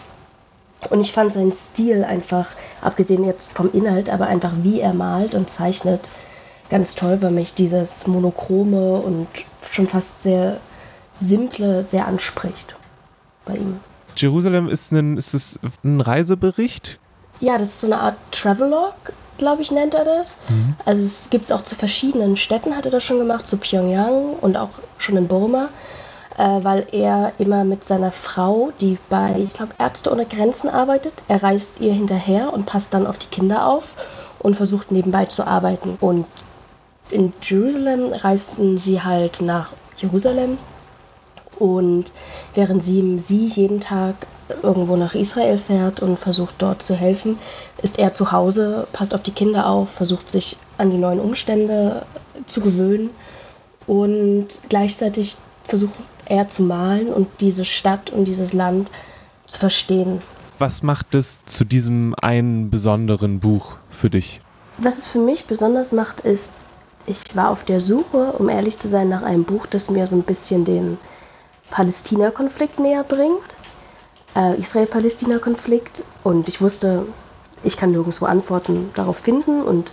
[0.90, 2.46] Und ich fand seinen Stil einfach,
[2.80, 6.00] abgesehen jetzt vom Inhalt, aber einfach wie er malt und zeichnet,
[6.70, 9.26] ganz toll, weil mich dieses Monochrome und
[9.70, 10.60] schon fast sehr
[11.20, 12.76] simple sehr anspricht
[13.44, 13.80] bei ihm.
[14.16, 16.98] Jerusalem ist, ein, ist es ein Reisebericht?
[17.40, 18.94] Ja, das ist so eine Art Travelog,
[19.38, 20.36] glaube ich, nennt er das.
[20.48, 20.74] Mhm.
[20.84, 24.34] Also es gibt es auch zu verschiedenen Städten, hat er das schon gemacht, zu Pyongyang
[24.40, 25.68] und auch schon in Burma,
[26.36, 31.14] äh, weil er immer mit seiner Frau, die bei, ich glaube, Ärzte ohne Grenzen arbeitet,
[31.28, 33.84] er reist ihr hinterher und passt dann auf die Kinder auf
[34.38, 35.96] und versucht nebenbei zu arbeiten.
[36.00, 36.26] Und
[37.10, 40.58] in Jerusalem reisten sie halt nach Jerusalem
[41.58, 42.12] und
[42.54, 44.14] während sie, sie jeden Tag
[44.62, 47.38] irgendwo nach Israel fährt und versucht dort zu helfen,
[47.82, 52.06] ist er zu Hause, passt auf die Kinder auf, versucht sich an die neuen Umstände
[52.46, 53.10] zu gewöhnen
[53.86, 55.94] und gleichzeitig versucht
[56.26, 58.90] er zu malen und diese Stadt und dieses Land
[59.46, 60.22] zu verstehen.
[60.58, 64.40] Was macht es zu diesem einen besonderen Buch für dich?
[64.78, 66.52] Was es für mich besonders macht, ist,
[67.06, 70.16] ich war auf der Suche, um ehrlich zu sein, nach einem Buch, das mir so
[70.16, 70.98] ein bisschen den
[71.70, 73.56] Palästina-Konflikt näher bringt.
[74.34, 76.04] Äh, Israel-Palästina-Konflikt.
[76.24, 77.06] Und ich wusste,
[77.64, 79.92] ich kann nirgendwo Antworten darauf finden und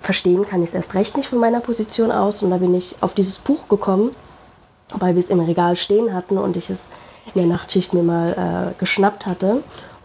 [0.00, 2.42] verstehen kann ich es erst recht nicht von meiner Position aus.
[2.42, 4.10] Und da bin ich auf dieses Buch gekommen,
[4.94, 6.90] weil wir es im Regal stehen hatten und ich es
[7.34, 9.62] in der Nachtschicht mir mal äh, geschnappt hatte.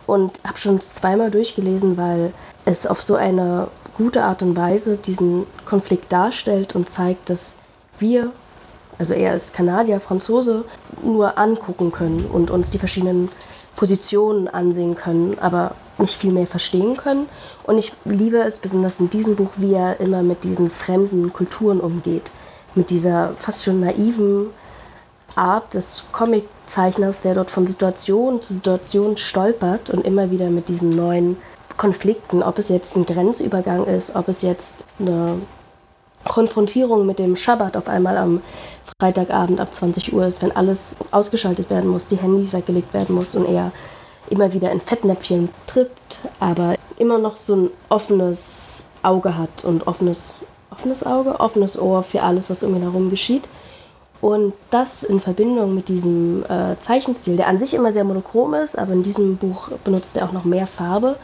[0.07, 2.33] Und habe schon zweimal durchgelesen, weil
[2.65, 7.57] es auf so eine gute Art und Weise diesen Konflikt darstellt und zeigt, dass
[7.99, 8.31] wir
[8.99, 10.65] also er ist Kanadier, Franzose,
[11.01, 13.29] nur angucken können und uns die verschiedenen
[13.75, 17.29] Positionen ansehen können, aber nicht viel mehr verstehen können.
[17.63, 21.79] Und ich liebe es besonders in diesem Buch, wie er immer mit diesen fremden Kulturen
[21.79, 22.31] umgeht.
[22.75, 24.47] Mit dieser fast schon naiven
[25.35, 30.89] Art des Comiczeichners, der dort von Situation zu Situation stolpert und immer wieder mit diesen
[30.89, 31.37] neuen
[31.77, 35.37] Konflikten, ob es jetzt ein Grenzübergang ist, ob es jetzt eine
[36.25, 38.41] Konfrontierung mit dem Schabbat auf einmal am
[38.99, 43.35] Freitagabend ab 20 Uhr ist, wenn alles ausgeschaltet werden muss, die Handys weggelegt werden muss
[43.35, 43.71] und er
[44.29, 50.33] immer wieder in Fettnäpfchen trippt, aber immer noch so ein offenes Auge hat und offenes,
[50.71, 53.47] offenes Auge, offenes Ohr für alles, was um ihn herum geschieht.
[54.21, 58.77] Und das in Verbindung mit diesem äh, Zeichenstil, der an sich immer sehr monochrom ist,
[58.77, 61.15] aber in diesem Buch benutzt er auch noch mehr Farbe.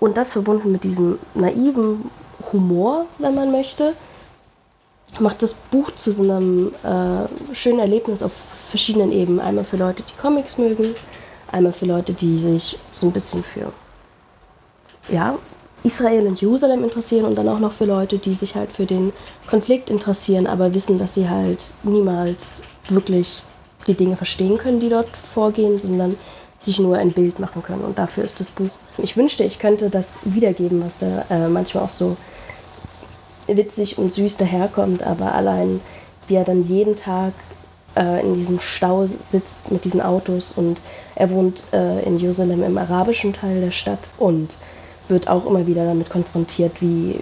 [0.00, 2.10] Und das verbunden mit diesem naiven
[2.52, 3.94] Humor, wenn man möchte,
[5.20, 8.32] macht das Buch zu so einem äh, schönen Erlebnis auf
[8.70, 9.40] verschiedenen Ebenen.
[9.40, 10.94] Einmal für Leute, die Comics mögen,
[11.50, 13.72] einmal für Leute, die sich so ein bisschen für
[15.08, 15.38] ja,
[15.84, 19.12] Israel und Jerusalem interessieren und dann auch noch für Leute, die sich halt für den
[19.48, 23.42] Konflikt interessieren, aber wissen, dass sie halt niemals wirklich
[23.86, 26.16] die Dinge verstehen können, die dort vorgehen, sondern
[26.60, 27.84] sich nur ein Bild machen können.
[27.84, 28.70] Und dafür ist das Buch.
[28.96, 32.16] Ich wünschte, ich könnte das wiedergeben, was da äh, manchmal auch so
[33.46, 35.80] witzig und süß daherkommt, aber allein
[36.26, 37.32] wie er dann jeden Tag
[37.96, 40.80] äh, in diesem Stau sitzt mit diesen Autos und
[41.14, 44.54] er wohnt äh, in Jerusalem im arabischen Teil der Stadt und
[45.08, 47.20] wird auch immer wieder damit konfrontiert, wie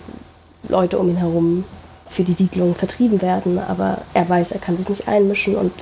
[0.69, 1.65] Leute um ihn herum
[2.09, 5.73] für die Siedlung vertrieben werden, aber er weiß, er kann sich nicht einmischen und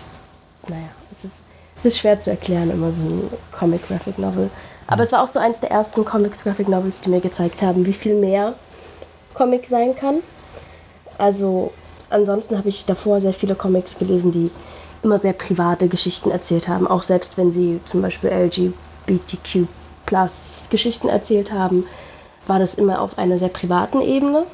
[0.69, 1.35] naja, es ist,
[1.79, 4.51] es ist schwer zu erklären, immer so ein Comic Graphic Novel.
[4.87, 7.87] Aber es war auch so eins der ersten Comics Graphic Novels, die mir gezeigt haben,
[7.87, 8.55] wie viel mehr
[9.35, 10.17] Comic sein kann.
[11.19, 11.73] Also
[12.09, 14.51] ansonsten habe ich davor sehr viele Comics gelesen, die
[15.03, 19.67] immer sehr private Geschichten erzählt haben, auch selbst wenn sie zum Beispiel LGBTQ
[20.71, 21.87] Geschichten erzählt haben,
[22.49, 24.45] war das immer auf einer sehr privaten Ebene.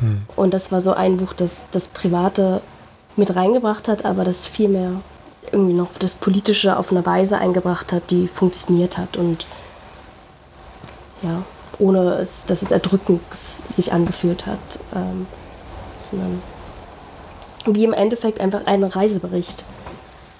[0.00, 0.22] Hm.
[0.34, 2.60] Und das war so ein Buch, das das Private
[3.14, 5.00] mit reingebracht hat, aber das vielmehr
[5.52, 9.46] irgendwie noch das Politische auf eine Weise eingebracht hat, die funktioniert hat und
[11.22, 11.42] ja,
[11.78, 13.20] ohne es, dass es erdrückend
[13.76, 14.58] sich angefühlt hat,
[14.94, 15.26] ähm,
[16.10, 16.42] sondern
[17.66, 19.64] wie im Endeffekt einfach ein Reisebericht.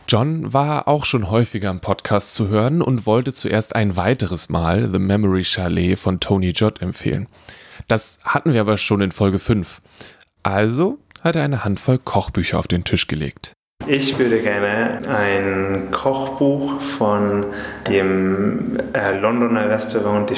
[0.09, 4.88] John war auch schon häufiger im Podcast zu hören und wollte zuerst ein weiteres Mal
[4.90, 7.27] The Memory Chalet von Tony Jott empfehlen.
[7.88, 9.83] Das hatten wir aber schon in Folge 5.
[10.44, 13.56] Also hat er eine Handvoll Kochbücher auf den Tisch gelegt.
[13.88, 17.46] Ich würde gerne ein Kochbuch von
[17.88, 20.37] dem äh, Londoner Restaurant de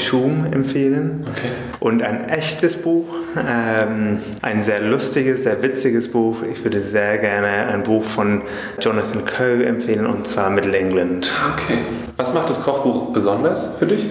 [0.53, 1.25] empfehlen.
[1.31, 1.49] Okay.
[1.81, 6.43] Und ein echtes Buch, ähm, ein sehr lustiges, sehr witziges Buch.
[6.43, 8.43] Ich würde sehr gerne ein Buch von
[8.81, 11.33] Jonathan Coe empfehlen, und zwar Middle England.
[11.55, 11.79] Okay.
[12.19, 14.05] Was macht das Kochbuch besonders für dich?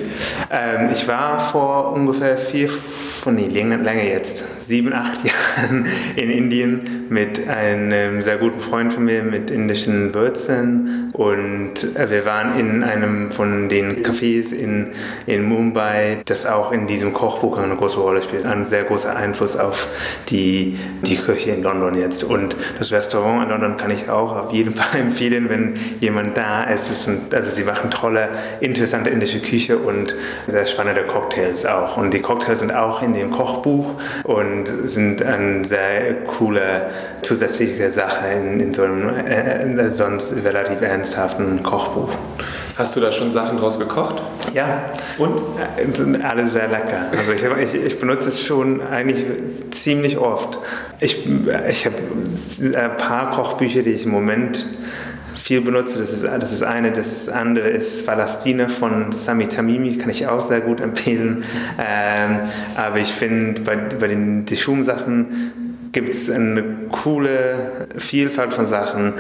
[0.50, 5.20] Ähm, ich war vor ungefähr vier, von nee, länger, länger jetzt, sieben, acht
[5.60, 12.26] Jahren in Indien mit einem sehr guten Freund von mir mit indischen Wurzeln und wir
[12.26, 14.88] waren in einem von den Cafés in,
[15.26, 18.46] in Mumbai, das auch in diesem Kochbuch eine große Rolle spielt.
[18.46, 19.88] Ein sehr großer Einfluss auf
[20.30, 22.24] die, die Küche in London jetzt.
[22.24, 26.64] Und das Restaurant in London kann ich auch auf jeden Fall empfehlen, wenn jemand da
[26.64, 26.90] ist.
[26.90, 30.16] Es sind, also sie machen tolle, interessante indische Küche und
[30.48, 31.98] sehr spannende Cocktails auch.
[31.98, 36.90] Und die Cocktails sind auch in dem Kochbuch und sind eine sehr coole
[37.22, 42.10] zusätzliche Sache in, in so einem äh, sonst relativ ernsthaften Kochbuch.
[42.78, 44.22] Hast du da schon Sachen draus gekocht?
[44.54, 44.86] Ja.
[45.18, 45.42] Und?
[45.94, 47.08] Sind alle sehr lecker.
[47.12, 49.26] Also ich, ich, ich, benutze es schon eigentlich
[49.72, 50.60] ziemlich oft.
[51.00, 51.28] Ich,
[51.70, 51.96] ich habe
[52.76, 54.66] ein paar Kochbücher, die ich im Moment
[55.34, 56.00] viel benutze.
[56.00, 56.92] Das ist, das ist eine.
[56.92, 61.44] Das andere ist Falastine von Sami Tamimi, kann ich auch sehr gut empfehlen.
[61.80, 62.42] Ähm,
[62.76, 69.14] aber ich finde, bei, bei den Dishum-Sachen gibt es eine coole Vielfalt von Sachen.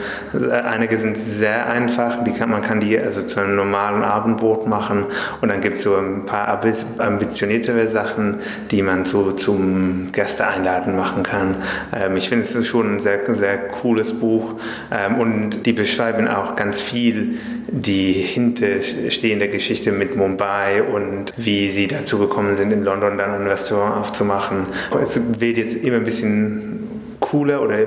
[0.51, 5.05] Einige sind sehr einfach, die kann, man kann die also zu einem normalen Abendbrot machen
[5.41, 6.61] und dann gibt es so ein paar
[6.97, 8.37] ambitioniertere Sachen,
[8.71, 11.55] die man so zum Gäste einladen machen kann.
[11.95, 14.55] Ähm, ich finde es schon ein sehr, sehr cooles Buch
[14.91, 17.37] ähm, und die beschreiben auch ganz viel
[17.69, 23.47] die hinterstehende Geschichte mit Mumbai und wie sie dazu gekommen sind, in London dann ein
[23.47, 24.67] Restaurant aufzumachen.
[25.01, 26.86] Es wird jetzt immer ein bisschen
[27.19, 27.79] cooler oder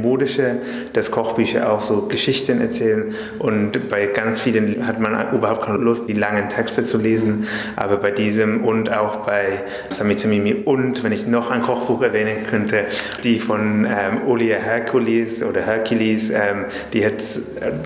[0.00, 0.56] modischer,
[0.92, 6.08] dass Kochbücher auch so Geschichten erzählen und bei ganz vielen hat man überhaupt keine Lust,
[6.08, 7.46] die langen Texte zu lesen,
[7.76, 12.84] aber bei diesem und auch bei Samitamimi und, wenn ich noch ein Kochbuch erwähnen könnte,
[13.24, 17.22] die von ähm, Olia Hercules oder Hercules, ähm, die hat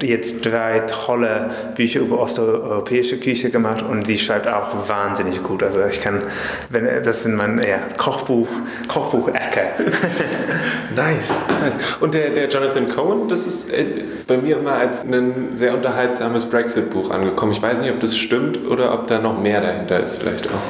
[0.02, 5.62] jetzt drei tolle Bücher über osteuropäische Küche gemacht und sie schreibt auch wahnsinnig gut.
[5.62, 6.22] Also ich kann,
[6.70, 8.48] wenn das sind meine ja, Kochbuch,
[8.88, 9.62] Kochbuch-Ecke.
[10.94, 11.79] Nice, nice.
[12.00, 13.85] Und der, der Jonathan Cohen, das ist äh,
[14.26, 17.52] bei mir immer als ein sehr unterhaltsames Brexit-Buch angekommen.
[17.52, 20.62] Ich weiß nicht, ob das stimmt oder ob da noch mehr dahinter ist, vielleicht auch.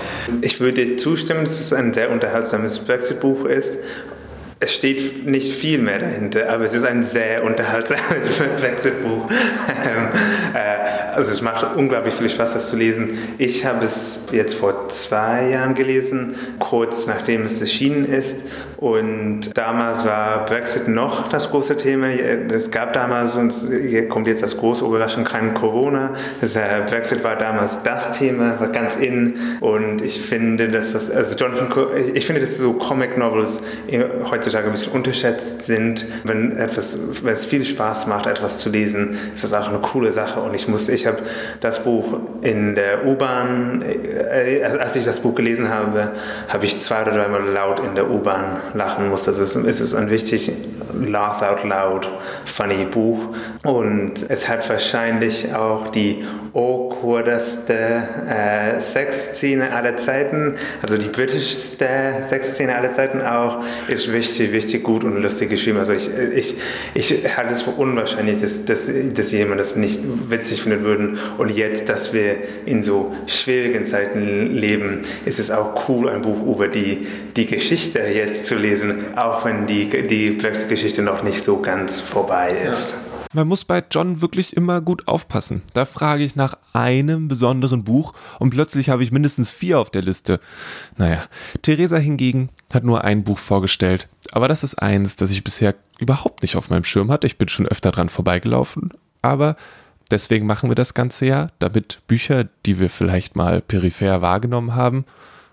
[0.42, 3.78] Ich würde zustimmen, dass es ein sehr unterhaltsames Brexit-Buch ist
[4.58, 9.28] es steht nicht viel mehr dahinter, aber es ist ein sehr unterhaltsames Wechselbuch.
[9.84, 10.08] Ähm,
[10.54, 13.18] äh, also es macht unglaublich viel Spaß, das zu lesen.
[13.36, 18.46] Ich habe es jetzt vor zwei Jahren gelesen, kurz nachdem es erschienen ist.
[18.78, 22.08] Und damals war Brexit noch das große Thema.
[22.08, 26.14] Es gab damals, und hier kommt jetzt das große Überraschung, kein Corona.
[26.40, 29.34] Das, äh, Brexit war damals das Thema, war ganz in.
[29.60, 31.68] Und ich finde, das was, also Jonathan,
[32.14, 33.60] ich finde, dass so Comic Novels
[34.30, 36.04] heute heutzutage ein bisschen unterschätzt sind.
[36.24, 40.12] Wenn etwas, wenn es viel Spaß macht, etwas zu lesen, ist das auch eine coole
[40.12, 40.40] Sache.
[40.40, 41.18] Und ich muss, ich habe
[41.60, 46.12] das Buch in der U-Bahn, äh, als ich das Buch gelesen habe,
[46.48, 49.30] habe ich zwei oder dreimal laut in der U-Bahn lachen musste.
[49.30, 50.52] Also es ist ein wichtig
[51.04, 52.08] Laugh Out Loud
[52.44, 53.18] funny Buch.
[53.64, 56.24] Und es hat wahrscheinlich auch die
[56.56, 61.86] awkwardeste äh, Sexszene aller Zeiten, also die britischste
[62.22, 65.78] Sexszene aller Zeiten auch, ist richtig, richtig gut und lustig geschrieben.
[65.78, 66.54] Also ich, ich,
[66.94, 71.18] ich halte es für unwahrscheinlich, dass, dass, dass jemand das nicht witzig finden würde.
[71.36, 76.42] Und jetzt, dass wir in so schwierigen Zeiten leben, ist es auch cool, ein Buch
[76.46, 81.60] über die, die Geschichte jetzt zu lesen, auch wenn die, die Brexit-Geschichte noch nicht so
[81.60, 82.92] ganz vorbei ist.
[82.92, 83.15] Ja.
[83.36, 85.60] Man muss bei John wirklich immer gut aufpassen.
[85.74, 90.00] Da frage ich nach einem besonderen Buch und plötzlich habe ich mindestens vier auf der
[90.00, 90.40] Liste.
[90.96, 91.22] Naja,
[91.60, 94.08] Theresa hingegen hat nur ein Buch vorgestellt.
[94.32, 97.26] Aber das ist eins, das ich bisher überhaupt nicht auf meinem Schirm hatte.
[97.26, 98.88] Ich bin schon öfter dran vorbeigelaufen.
[99.20, 99.56] Aber
[100.10, 105.04] deswegen machen wir das Ganze ja, damit Bücher, die wir vielleicht mal peripher wahrgenommen haben,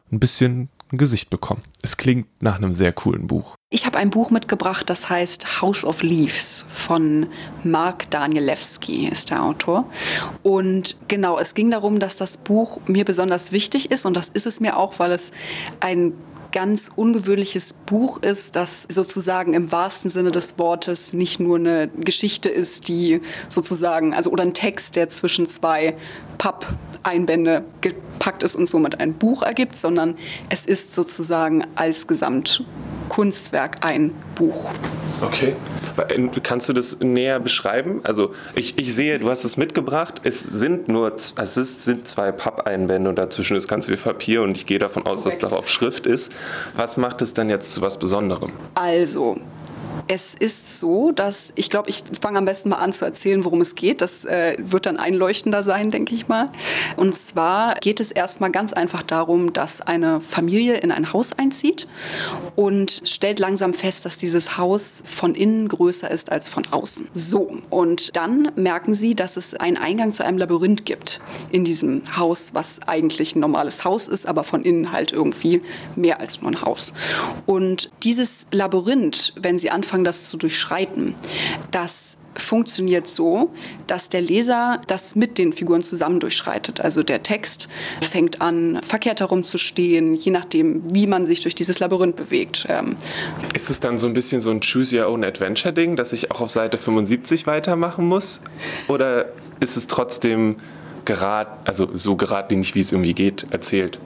[0.10, 1.64] ein bisschen ein Gesicht bekommen.
[1.82, 3.56] Es klingt nach einem sehr coolen Buch.
[3.70, 7.28] Ich habe ein Buch mitgebracht, das heißt House of Leaves von
[7.64, 9.86] Mark Danielewski ist der Autor.
[10.44, 14.46] Und genau, es ging darum, dass das Buch mir besonders wichtig ist und das ist
[14.46, 15.32] es mir auch, weil es
[15.80, 16.14] ein
[16.54, 22.48] ganz ungewöhnliches Buch ist, das sozusagen im wahrsten Sinne des Wortes nicht nur eine Geschichte
[22.48, 25.96] ist, die sozusagen, also oder ein Text, der zwischen zwei
[26.38, 30.16] Pappeinbände gepackt ist und somit ein Buch ergibt, sondern
[30.50, 34.70] es ist sozusagen als Gesamtkunstwerk ein Buch.
[35.22, 35.56] Okay.
[36.42, 38.02] Kannst du das näher beschreiben?
[38.04, 40.22] Also ich, ich sehe, du hast es mitgebracht.
[40.24, 44.58] Es sind nur also es sind zwei Pappeinwände und dazwischen ist ganz viel Papier und
[44.58, 45.44] ich gehe davon aus, Korrekt.
[45.44, 46.32] dass darauf Schrift ist.
[46.76, 48.52] Was macht es dann jetzt zu was Besonderem?
[48.74, 49.38] Also,
[50.08, 53.62] es ist so, dass ich glaube, ich fange am besten mal an zu erzählen, worum
[53.62, 54.02] es geht.
[54.02, 56.50] Das äh, wird dann einleuchtender sein, denke ich mal.
[56.98, 61.88] Und zwar geht es erstmal ganz einfach darum, dass eine Familie in ein Haus einzieht
[62.56, 67.08] und stellt langsam fest, dass dieses Haus von innen größer ist als von außen.
[67.14, 71.22] So, und dann merken sie, dass es einen Eingang zu einem Labyrinth gibt
[71.52, 75.62] in diesem Haus, was eigentlich ein normales Haus ist, aber von innen halt irgendwie
[75.96, 76.94] mehr als nur ein Haus.
[77.46, 81.14] Und dieses Labyrinth, wenn sie anfangen, anfangen, das zu durchschreiten.
[81.72, 83.52] Das funktioniert so,
[83.86, 86.82] dass der Leser das mit den Figuren zusammen durchschreitet.
[86.82, 87.68] Also der Text
[88.02, 92.66] fängt an, verkehrt herumzustehen, je nachdem, wie man sich durch dieses Labyrinth bewegt.
[92.70, 92.96] Ähm
[93.54, 96.32] Ist es dann so ein bisschen so ein Choose Your Own Adventure Ding, dass ich
[96.32, 98.40] auch auf Seite 75 weitermachen muss?
[98.88, 99.30] Oder
[99.60, 100.56] ist es trotzdem
[101.06, 104.00] gerad, also so geradlinig, wie es irgendwie geht, erzählt?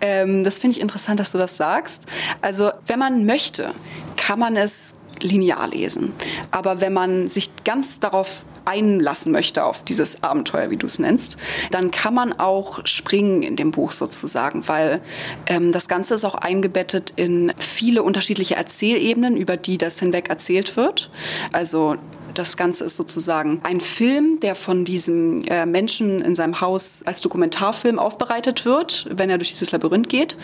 [0.00, 2.06] Ähm, das finde ich interessant, dass du das sagst.
[2.40, 3.74] Also, wenn man möchte,
[4.16, 6.12] kann man es linear lesen.
[6.50, 11.36] Aber wenn man sich ganz darauf einlassen möchte auf dieses Abenteuer, wie du es nennst,
[11.70, 15.00] dann kann man auch springen in dem Buch sozusagen, weil
[15.46, 20.76] ähm, das Ganze ist auch eingebettet in viele unterschiedliche Erzählebenen, über die das hinweg erzählt
[20.76, 21.10] wird.
[21.52, 21.96] Also
[22.34, 27.20] das Ganze ist sozusagen ein Film, der von diesem äh, Menschen in seinem Haus als
[27.20, 30.36] Dokumentarfilm aufbereitet wird, wenn er durch dieses Labyrinth geht.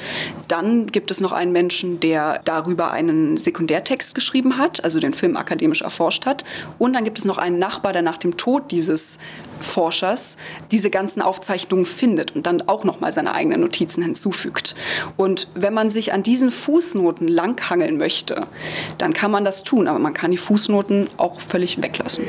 [0.48, 5.36] Dann gibt es noch einen Menschen, der darüber einen Sekundärtext geschrieben hat, also den Film
[5.36, 6.44] akademisch erforscht hat.
[6.78, 9.18] Und dann gibt es noch einen Nachbar, der nach dem Tod dieses
[9.62, 10.36] Forschers
[10.70, 14.74] diese ganzen Aufzeichnungen findet und dann auch noch mal seine eigenen Notizen hinzufügt.
[15.16, 18.46] Und wenn man sich an diesen Fußnoten langhangeln möchte,
[18.98, 22.24] dann kann man das tun, aber man kann die Fußnoten auch völlig weglassen.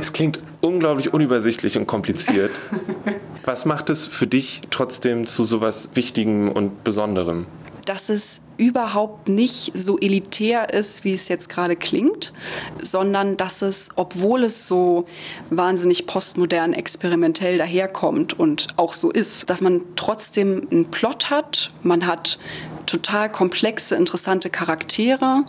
[0.00, 2.50] Es klingt unglaublich unübersichtlich und kompliziert.
[3.44, 7.46] Was macht es für dich trotzdem zu sowas Wichtigem und Besonderem?
[7.84, 12.32] Dass es überhaupt nicht so elitär ist, wie es jetzt gerade klingt,
[12.80, 15.06] sondern dass es, obwohl es so
[15.50, 22.06] wahnsinnig postmodern, experimentell daherkommt und auch so ist, dass man trotzdem einen Plot hat, man
[22.06, 22.38] hat
[22.86, 25.44] total komplexe, interessante Charaktere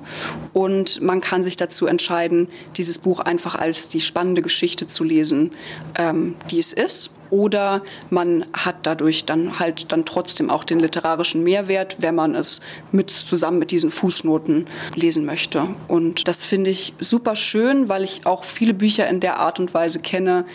[0.53, 5.51] und man kann sich dazu entscheiden, dieses Buch einfach als die spannende Geschichte zu lesen,
[5.97, 11.43] ähm, die es ist oder man hat dadurch dann halt dann trotzdem auch den literarischen
[11.43, 12.61] Mehrwert, wenn man es
[12.91, 15.67] mit zusammen mit diesen Fußnoten lesen möchte.
[15.88, 19.73] Und das finde ich super schön, weil ich auch viele Bücher in der Art und
[19.73, 20.45] Weise kenne,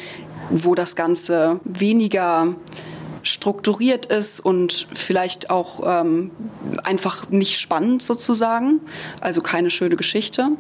[0.51, 2.55] wo das Ganze weniger
[3.23, 6.31] strukturiert ist und vielleicht auch ähm,
[6.85, 8.81] einfach nicht spannend sozusagen,
[9.21, 10.51] also keine schöne Geschichte.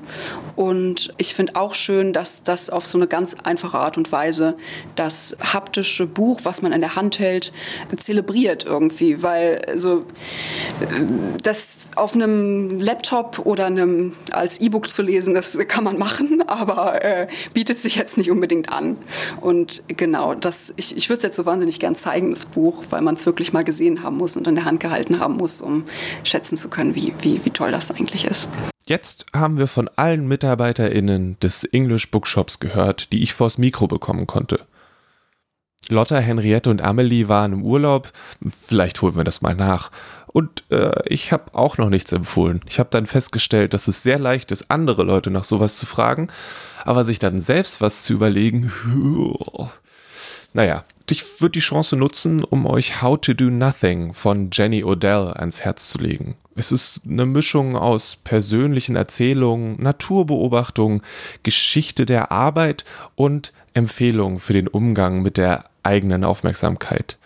[0.56, 4.56] Und ich finde auch schön, dass das auf so eine ganz einfache Art und Weise
[4.94, 7.52] das haptische Buch, was man in der Hand hält,
[7.96, 10.04] zelebriert irgendwie, weil also
[11.42, 17.04] das auf einem Laptop oder einem als E-Book zu lesen, das kann man machen, aber
[17.04, 18.96] äh, bietet sich jetzt nicht unbedingt an.
[19.40, 23.02] Und genau, das, ich, ich würde es jetzt so wahnsinnig gern zeigen, das Buch, weil
[23.02, 25.84] man es wirklich mal gesehen haben muss und in der Hand gehalten haben muss, um
[26.24, 28.48] schätzen zu können, wie, wie, wie toll das eigentlich ist.
[28.86, 34.26] Jetzt haben wir von allen MitarbeiterInnen des English Bookshops gehört, die ich vors Mikro bekommen
[34.26, 34.60] konnte.
[35.88, 38.12] Lotta, Henriette und Amelie waren im Urlaub.
[38.62, 39.90] Vielleicht holen wir das mal nach.
[40.26, 42.60] Und äh, ich habe auch noch nichts empfohlen.
[42.68, 46.28] Ich habe dann festgestellt, dass es sehr leicht ist, andere Leute nach sowas zu fragen,
[46.84, 48.72] aber sich dann selbst was zu überlegen,
[50.52, 55.32] naja, ich würde die Chance nutzen, um euch How to Do Nothing von Jenny Odell
[55.34, 56.36] ans Herz zu legen.
[56.54, 61.02] Es ist eine Mischung aus persönlichen Erzählungen, Naturbeobachtungen,
[61.42, 62.84] Geschichte der Arbeit
[63.16, 67.18] und Empfehlungen für den Umgang mit der eigenen Aufmerksamkeit.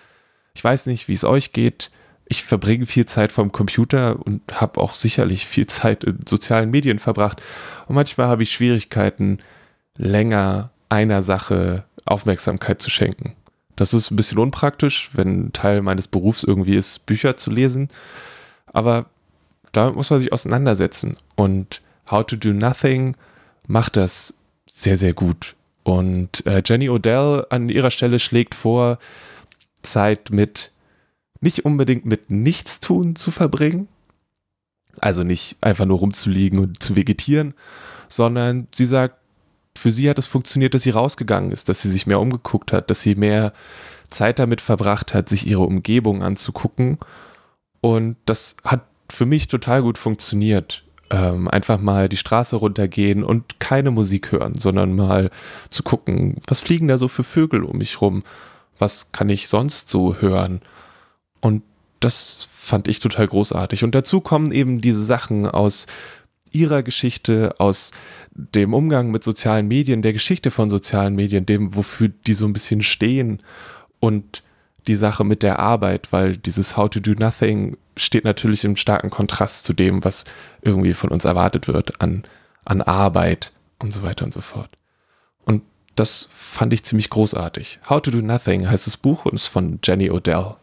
[0.54, 1.90] Ich weiß nicht, wie es euch geht.
[2.26, 6.98] Ich verbringe viel Zeit vom Computer und habe auch sicherlich viel Zeit in sozialen Medien
[6.98, 7.42] verbracht.
[7.86, 9.40] Und manchmal habe ich Schwierigkeiten,
[9.96, 13.34] länger einer Sache Aufmerksamkeit zu schenken.
[13.76, 17.88] Das ist ein bisschen unpraktisch, wenn Teil meines Berufs irgendwie ist, Bücher zu lesen.
[18.72, 19.06] Aber
[19.72, 21.16] da muss man sich auseinandersetzen.
[21.34, 21.80] Und
[22.10, 23.16] How to Do Nothing
[23.66, 24.34] macht das
[24.66, 25.56] sehr, sehr gut.
[25.82, 28.98] Und äh, Jenny Odell an ihrer Stelle schlägt vor,
[29.82, 30.72] Zeit mit
[31.40, 33.88] nicht unbedingt mit Nichtstun zu verbringen.
[35.00, 37.54] Also nicht einfach nur rumzuliegen und zu vegetieren,
[38.08, 39.16] sondern sie sagt,
[39.84, 42.88] für sie hat es funktioniert, dass sie rausgegangen ist, dass sie sich mehr umgeguckt hat,
[42.88, 43.52] dass sie mehr
[44.08, 46.96] Zeit damit verbracht hat, sich ihre Umgebung anzugucken.
[47.82, 50.84] Und das hat für mich total gut funktioniert.
[51.10, 55.30] ähm, einfach mal die Straße runtergehen und keine Musik hören, sondern mal
[55.68, 58.22] zu gucken, was fliegen da so für Vögel um mich rum?
[58.78, 60.62] Was kann ich sonst so hören?
[61.42, 61.62] Und
[62.00, 63.84] das fand ich total großartig.
[63.84, 65.86] Und dazu kommen eben diese Sachen aus
[66.54, 67.90] ihrer Geschichte, aus
[68.34, 72.52] dem Umgang mit sozialen Medien, der Geschichte von sozialen Medien, dem, wofür die so ein
[72.52, 73.42] bisschen stehen
[74.00, 74.42] und
[74.86, 79.10] die Sache mit der Arbeit, weil dieses How to Do Nothing steht natürlich im starken
[79.10, 80.24] Kontrast zu dem, was
[80.62, 82.24] irgendwie von uns erwartet wird an,
[82.64, 84.70] an Arbeit und so weiter und so fort.
[85.44, 85.62] Und
[85.94, 87.78] das fand ich ziemlich großartig.
[87.88, 90.56] How to Do Nothing heißt das Buch und ist von Jenny Odell.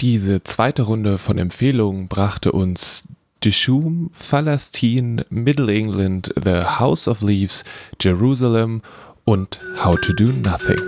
[0.00, 3.04] Diese zweite Runde von Empfehlungen brachte uns
[3.42, 7.64] Dishum, Palestine, Middle England, The House of Leaves,
[7.98, 8.82] Jerusalem
[9.24, 10.78] und How to Do Nothing.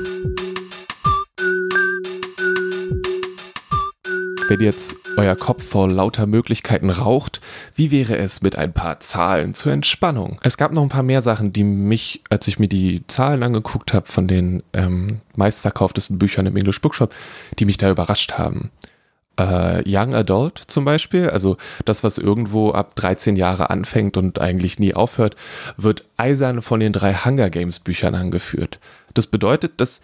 [4.49, 7.41] Wenn jetzt euer Kopf vor lauter Möglichkeiten raucht,
[7.75, 10.39] wie wäre es mit ein paar Zahlen zur Entspannung?
[10.43, 13.95] Es gab noch ein paar mehr Sachen, die mich, als ich mir die Zahlen angeguckt
[13.95, 17.15] habe von den ähm, meistverkauftesten Büchern im English Bookshop,
[17.59, 18.71] die mich da überrascht haben.
[19.37, 24.79] Äh, Young Adult zum Beispiel, also das, was irgendwo ab 13 Jahre anfängt und eigentlich
[24.79, 25.37] nie aufhört,
[25.77, 28.79] wird eisern von den drei Hunger Games Büchern angeführt.
[29.15, 30.03] Das bedeutet, dass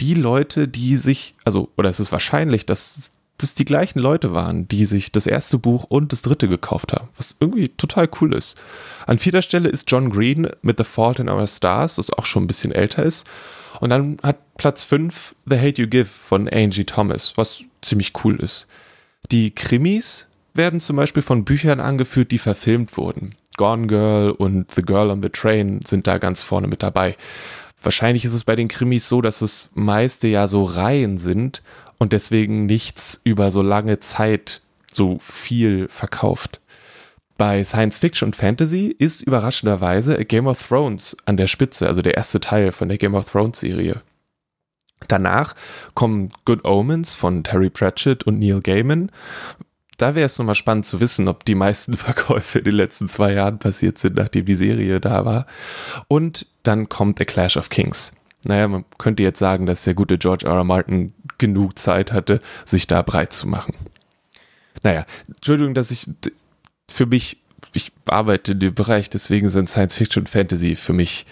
[0.00, 4.68] die Leute, die sich, also, oder es ist wahrscheinlich, dass das die gleichen Leute waren,
[4.68, 8.56] die sich das erste Buch und das dritte gekauft haben, was irgendwie total cool ist.
[9.06, 12.44] An vierter Stelle ist John Green mit The Fault in Our Stars, das auch schon
[12.44, 13.26] ein bisschen älter ist.
[13.80, 18.36] Und dann hat Platz 5 The Hate You Give von Angie Thomas, was ziemlich cool
[18.36, 18.66] ist.
[19.30, 23.34] Die Krimis werden zum Beispiel von Büchern angeführt, die verfilmt wurden.
[23.56, 27.16] Gone Girl und The Girl on the Train sind da ganz vorne mit dabei.
[27.82, 31.62] Wahrscheinlich ist es bei den Krimis so, dass es meiste ja so Reihen sind
[31.98, 34.62] und deswegen nichts über so lange Zeit
[34.92, 36.60] so viel verkauft.
[37.36, 42.16] Bei Science Fiction und Fantasy ist überraschenderweise Game of Thrones an der Spitze, also der
[42.16, 44.02] erste Teil von der Game of Thrones Serie.
[45.08, 45.54] Danach
[45.94, 49.10] kommen Good Omens von Terry Pratchett und Neil Gaiman.
[49.98, 53.32] Da wäre es nochmal spannend zu wissen, ob die meisten Verkäufe in den letzten zwei
[53.32, 55.46] Jahren passiert sind, nachdem die Serie da war.
[56.08, 58.12] Und dann kommt The Clash of Kings.
[58.44, 60.54] Naja, man könnte jetzt sagen, dass der gute George R.
[60.54, 60.64] R.
[60.64, 63.74] Martin genug Zeit hatte, sich da breit zu machen.
[64.82, 66.10] Naja, Entschuldigung, dass ich
[66.88, 67.38] für mich,
[67.72, 71.24] ich arbeite in dem Bereich, deswegen sind Science Fiction und Fantasy für mich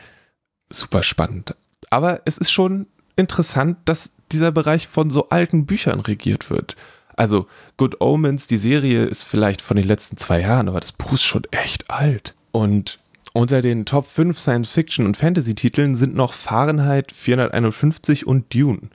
[0.70, 1.54] super spannend.
[1.90, 2.86] Aber es ist schon
[3.16, 6.76] interessant, dass dieser Bereich von so alten Büchern regiert wird.
[7.16, 7.46] Also
[7.76, 11.22] Good Omens, die Serie ist vielleicht von den letzten zwei Jahren, aber das Buch ist
[11.22, 12.34] schon echt alt.
[12.52, 12.98] Und
[13.34, 18.90] unter den Top 5 Science-Fiction- und Fantasy-Titeln sind noch Fahrenheit 451 und Dune.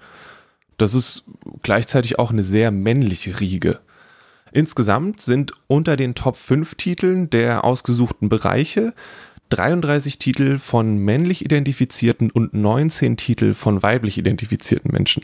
[0.77, 1.23] Das ist
[1.63, 3.79] gleichzeitig auch eine sehr männliche Riege.
[4.51, 8.93] Insgesamt sind unter den Top 5 Titeln der ausgesuchten Bereiche
[9.49, 15.23] 33 Titel von männlich identifizierten und 19 Titel von weiblich identifizierten Menschen.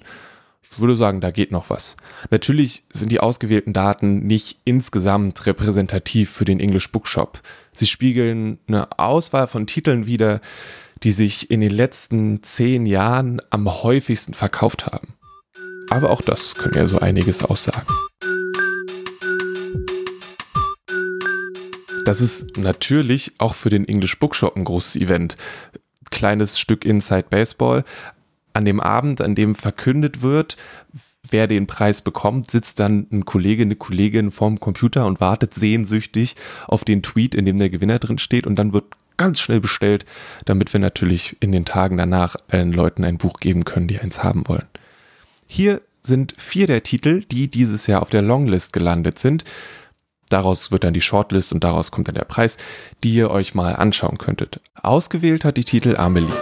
[0.64, 1.98] Ich würde sagen, da geht noch was.
[2.32, 7.42] Natürlich sind die ausgewählten Daten nicht insgesamt repräsentativ für den English Bookshop.
[7.74, 10.42] Sie spiegeln eine Auswahl von Titeln wider,
[11.04, 15.16] die sich in den letzten zehn Jahren am häufigsten verkauft haben.
[15.90, 17.86] Aber auch das können ja so einiges aussagen.
[22.06, 25.38] Das ist natürlich auch für den English Bookshop ein großes Event.
[26.12, 27.84] Kleines Stück Inside Baseball.
[28.54, 30.58] An dem Abend, an dem verkündet wird,
[31.28, 36.36] wer den Preis bekommt, sitzt dann ein Kollege, eine Kollegin vorm Computer und wartet sehnsüchtig
[36.68, 38.86] auf den Tweet, in dem der Gewinner drin steht und dann wird
[39.18, 40.06] ganz schnell bestellt,
[40.46, 44.24] damit wir natürlich in den Tagen danach allen Leuten ein Buch geben können, die eins
[44.24, 44.68] haben wollen.
[45.48, 49.46] Hier sind vier der Titel, die dieses Jahr auf der Longlist gelandet sind.
[50.34, 52.58] Daraus wird dann die Shortlist und daraus kommt dann der Preis,
[53.04, 54.60] die ihr euch mal anschauen könntet.
[54.82, 56.34] Ausgewählt hat die Titel Amelie.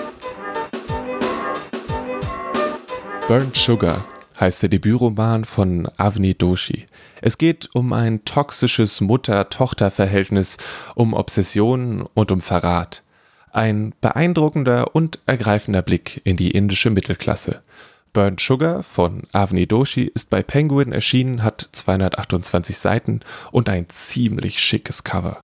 [3.27, 4.05] Burnt Sugar
[4.39, 6.85] heißt der Debütroman von Avni Doshi.
[7.21, 10.57] Es geht um ein toxisches Mutter-Tochter-Verhältnis,
[10.95, 13.03] um Obsessionen und um Verrat.
[13.51, 17.59] Ein beeindruckender und ergreifender Blick in die indische Mittelklasse.
[18.13, 24.59] Burnt Sugar von Avni Doshi ist bei Penguin erschienen, hat 228 Seiten und ein ziemlich
[24.59, 25.39] schickes Cover.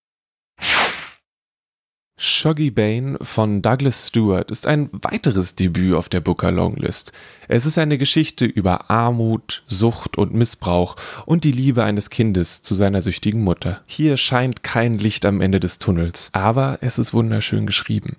[2.19, 7.11] Shoggy Bane von Douglas Stewart ist ein weiteres Debüt auf der Booker Longlist.
[7.47, 10.95] Es ist eine Geschichte über Armut, Sucht und Missbrauch
[11.27, 13.81] und die Liebe eines Kindes zu seiner süchtigen Mutter.
[13.85, 18.17] Hier scheint kein Licht am Ende des Tunnels, aber es ist wunderschön geschrieben.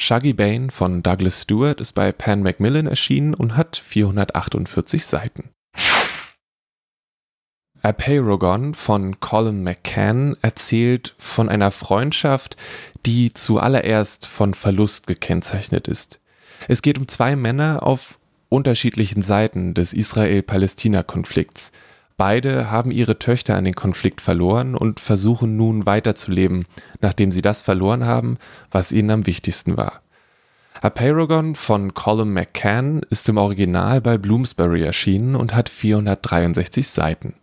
[0.00, 5.50] Shaggy Bane von Douglas Stewart ist bei Pan Macmillan erschienen und hat 448 Seiten.
[7.82, 12.56] Apeirogon von Colin McCann erzählt von einer Freundschaft,
[13.06, 16.20] die zuallererst von Verlust gekennzeichnet ist.
[16.68, 21.72] Es geht um zwei Männer auf unterschiedlichen Seiten des Israel-Palästina-Konflikts.
[22.18, 26.66] Beide haben ihre Töchter an den Konflikt verloren und versuchen nun weiterzuleben,
[27.00, 28.38] nachdem sie das verloren haben,
[28.72, 30.02] was ihnen am wichtigsten war.
[30.80, 37.34] A Paragon von Colin McCann ist im Original bei Bloomsbury erschienen und hat 463 Seiten.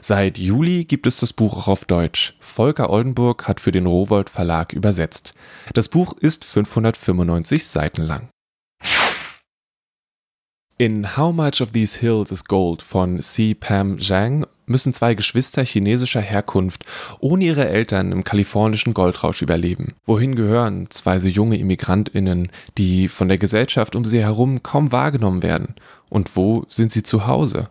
[0.00, 2.34] Seit Juli gibt es das Buch auch auf Deutsch.
[2.40, 5.34] Volker Oldenburg hat für den Rowold Verlag übersetzt.
[5.74, 8.30] Das Buch ist 595 Seiten lang.
[10.76, 13.54] In How Much of These Hills is Gold von C.
[13.54, 16.84] Pam Zhang müssen zwei Geschwister chinesischer Herkunft
[17.20, 19.94] ohne ihre Eltern im kalifornischen Goldrausch überleben.
[20.04, 25.44] Wohin gehören zwei so junge Immigrantinnen, die von der Gesellschaft um sie herum kaum wahrgenommen
[25.44, 25.76] werden?
[26.10, 27.68] Und wo sind sie zu Hause?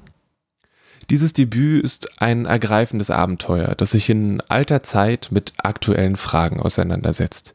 [1.09, 7.53] Dieses Debüt ist ein ergreifendes Abenteuer, das sich in alter Zeit mit aktuellen Fragen auseinandersetzt.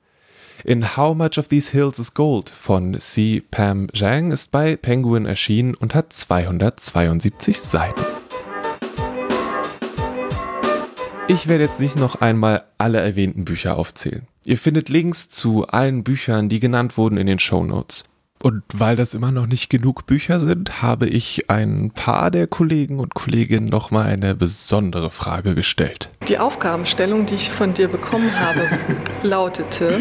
[0.64, 3.40] In How Much of These Hills is Gold von C.
[3.48, 8.00] Pam Zhang ist bei Penguin erschienen und hat 272 Seiten.
[11.28, 14.26] Ich werde jetzt nicht noch einmal alle erwähnten Bücher aufzählen.
[14.44, 18.02] Ihr findet Links zu allen Büchern, die genannt wurden in den Show Notes.
[18.41, 23.01] Und weil das immer noch nicht genug Bücher sind, habe ich ein paar der Kollegen
[23.01, 26.11] und Kolleginnen nochmal eine besondere Frage gestellt.
[26.28, 28.61] Die Aufgabenstellung, die ich von dir bekommen habe,
[29.22, 29.99] lautete,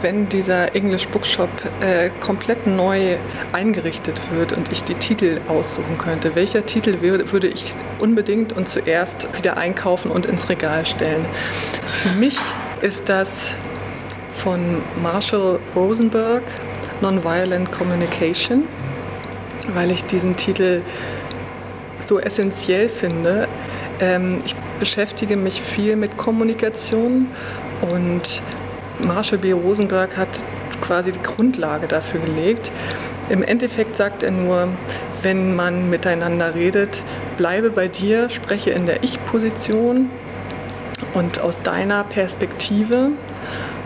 [0.00, 1.50] wenn dieser English Bookshop
[1.80, 3.16] äh, komplett neu
[3.52, 9.28] eingerichtet wird und ich die Titel aussuchen könnte, welcher Titel würde ich unbedingt und zuerst
[9.36, 11.24] wieder einkaufen und ins Regal stellen?
[11.84, 12.38] Für mich
[12.80, 13.54] ist das
[14.34, 14.60] von
[15.02, 16.42] Marshall Rosenberg
[17.00, 18.64] Nonviolent Communication,
[19.74, 20.82] weil ich diesen Titel
[22.06, 23.48] so essentiell finde.
[24.00, 27.28] Ähm, ich beschäftige mich viel mit Kommunikation
[27.82, 28.42] und
[29.00, 29.52] Marshall B.
[29.52, 30.44] Rosenberg hat
[30.80, 32.70] quasi die Grundlage dafür gelegt.
[33.28, 34.68] Im Endeffekt sagt er nur,
[35.22, 37.04] wenn man miteinander redet,
[37.36, 40.10] bleibe bei dir, spreche in der Ich-Position
[41.14, 43.10] und aus deiner Perspektive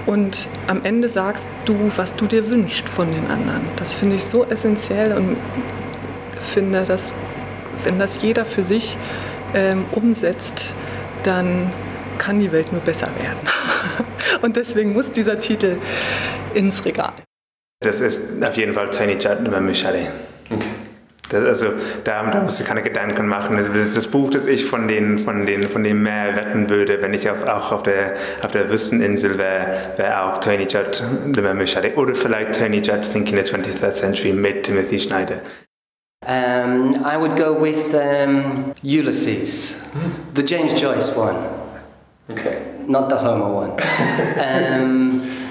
[0.06, 3.62] und am Ende sagst du, was du dir wünschst von den anderen.
[3.76, 5.36] Das finde ich so essentiell und
[6.40, 7.14] finde, dass
[7.84, 8.96] wenn das jeder für sich
[9.54, 10.74] ähm, umsetzt,
[11.22, 11.72] dann
[12.18, 13.38] kann die Welt nur besser werden.
[14.42, 15.76] und deswegen muss dieser Titel
[16.54, 17.12] ins Regal.
[17.80, 20.12] Das ist auf jeden Fall Tony Judd Michelle.
[21.32, 21.66] Das, also
[22.04, 23.56] da, da musst du keine Gedanken machen.
[23.56, 27.14] Das, das, Buch, das ich von, den, von, den, von dem Meer wetten würde, wenn
[27.14, 31.02] ich auf, auch auf der, auf der Wüsteninsel wäre, wäre auch Tony Judd
[31.96, 35.36] oder vielleicht Tony Judd Thinking the 23rd Century mit Timothy Schneider.
[36.24, 39.90] Um, I would go with um, Ulysses,
[40.34, 41.36] the James Joyce one.
[42.30, 42.62] Okay.
[42.86, 43.70] Not the Homer one.
[44.38, 45.41] um,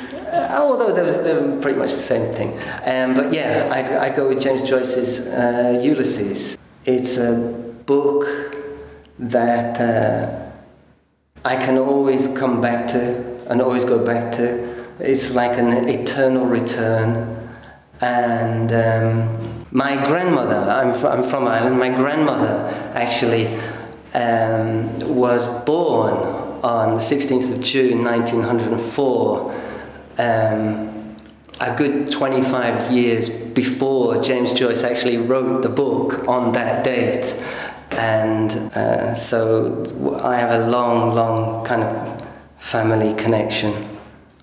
[0.59, 2.51] although they were pretty much the same thing.
[2.85, 6.57] Um, but yeah, I'd, I'd, go with James Joyce's uh, Ulysses.
[6.85, 7.35] It's a
[7.85, 8.25] book
[9.19, 10.51] that uh,
[11.45, 14.69] I can always come back to and always go back to.
[14.99, 17.49] It's like an eternal return.
[18.01, 23.47] And um, my grandmother, I'm, fr- I'm from Ireland, my grandmother actually
[24.13, 26.13] um, was born
[26.63, 29.70] on the 16th of June 1904
[30.21, 31.01] um,
[31.59, 37.35] a good 25 years before James Joyce actually wrote the book on that date.
[37.91, 39.83] And uh, so
[40.23, 43.73] I have a long, long kind of family connection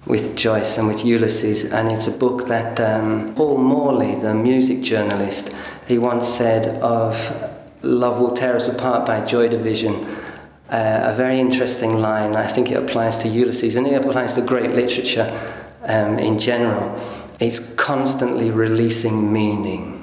[0.07, 1.73] with Joyce and with Ulysses.
[1.73, 5.55] And it's a book that um, Paul Morley, the music journalist,
[5.87, 7.15] he once said of
[7.83, 9.95] Love Will Tear Us Apart by Joy Division.
[10.69, 12.37] Uh, a very interesting line.
[12.37, 15.33] I think it applies to Ulysses and it applies to great literature
[15.89, 16.95] um, in general.
[17.41, 19.98] It's constantly releasing meaning.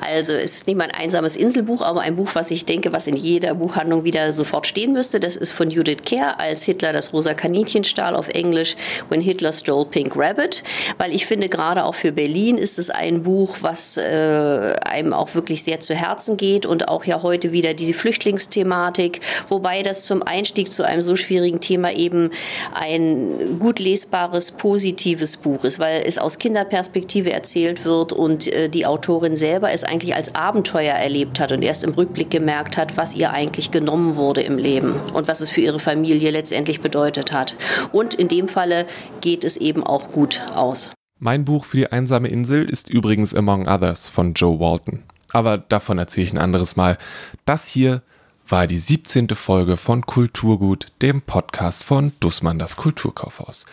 [0.00, 3.06] Also es ist nicht mal ein einsames Inselbuch, aber ein Buch, was ich denke, was
[3.06, 5.20] in jeder Buchhandlung wieder sofort stehen müsste.
[5.20, 8.76] Das ist von Judith Kerr als Hitler das rosa Kaninchen stahl auf Englisch
[9.08, 10.62] When Hitler Stole Pink Rabbit.
[10.98, 15.34] Weil ich finde, gerade auch für Berlin ist es ein Buch, was äh, einem auch
[15.34, 20.22] wirklich sehr zu Herzen geht und auch ja heute wieder diese Flüchtlingsthematik, wobei das zum
[20.22, 22.30] Einstieg zu einem so schwierigen Thema eben
[22.74, 28.86] ein gut lesbares, positives Buch ist, weil es aus Kinderperspektive erzählt wird und äh, die
[28.86, 33.14] Autorin selber ist eigentlich als Abenteuer erlebt hat und erst im Rückblick gemerkt hat, was
[33.14, 37.56] ihr eigentlich genommen wurde im Leben und was es für ihre Familie letztendlich bedeutet hat.
[37.92, 38.86] Und in dem Falle
[39.20, 40.92] geht es eben auch gut aus.
[41.18, 45.02] Mein Buch für die einsame Insel ist übrigens Among Others von Joe Walton.
[45.32, 46.98] Aber davon erzähle ich ein anderes Mal.
[47.44, 48.02] Das hier
[48.48, 49.30] war die 17.
[49.30, 53.66] Folge von Kulturgut, dem Podcast von Dussmann das Kulturkaufhaus.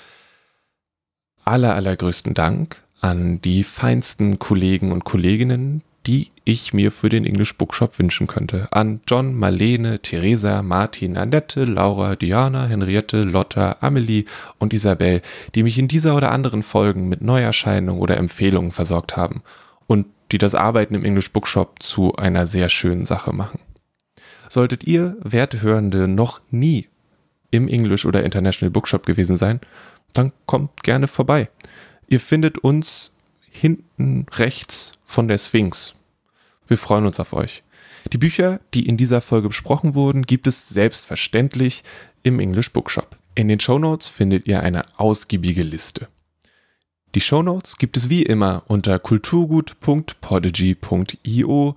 [1.45, 7.57] Aller, allergrößten Dank an die feinsten Kollegen und Kolleginnen, die ich mir für den English
[7.57, 8.67] Bookshop wünschen könnte.
[8.71, 14.25] An John, Marlene, Theresa, Martin, Annette, Laura, Diana, Henriette, Lotta, Amelie
[14.59, 15.21] und Isabel,
[15.55, 19.43] die mich in dieser oder anderen Folgen mit Neuerscheinungen oder Empfehlungen versorgt haben
[19.87, 23.59] und die das Arbeiten im English Bookshop zu einer sehr schönen Sache machen.
[24.49, 26.87] Solltet ihr, Wertehörende, noch nie
[27.51, 29.61] im English oder International Bookshop gewesen sein,
[30.11, 31.49] dann kommt gerne vorbei.
[32.07, 33.11] Ihr findet uns
[33.53, 35.95] hinten rechts von der Sphinx.
[36.67, 37.63] Wir freuen uns auf euch.
[38.11, 41.83] Die Bücher, die in dieser Folge besprochen wurden, gibt es selbstverständlich
[42.23, 43.17] im English Bookshop.
[43.35, 46.07] In den Shownotes findet ihr eine ausgiebige Liste.
[47.15, 51.75] Die Shownotes gibt es wie immer unter kulturgut.podigy.io.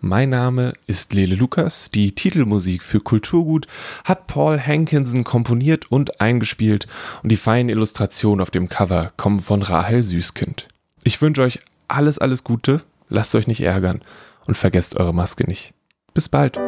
[0.00, 1.90] Mein Name ist Lele Lukas.
[1.90, 3.66] Die Titelmusik für Kulturgut
[4.04, 6.86] hat Paul Hankinson komponiert und eingespielt
[7.22, 10.68] und die feinen Illustrationen auf dem Cover kommen von Rahel Süßkind.
[11.04, 14.02] Ich wünsche euch alles, alles Gute, lasst euch nicht ärgern
[14.46, 15.72] und vergesst eure Maske nicht.
[16.14, 16.58] Bis bald.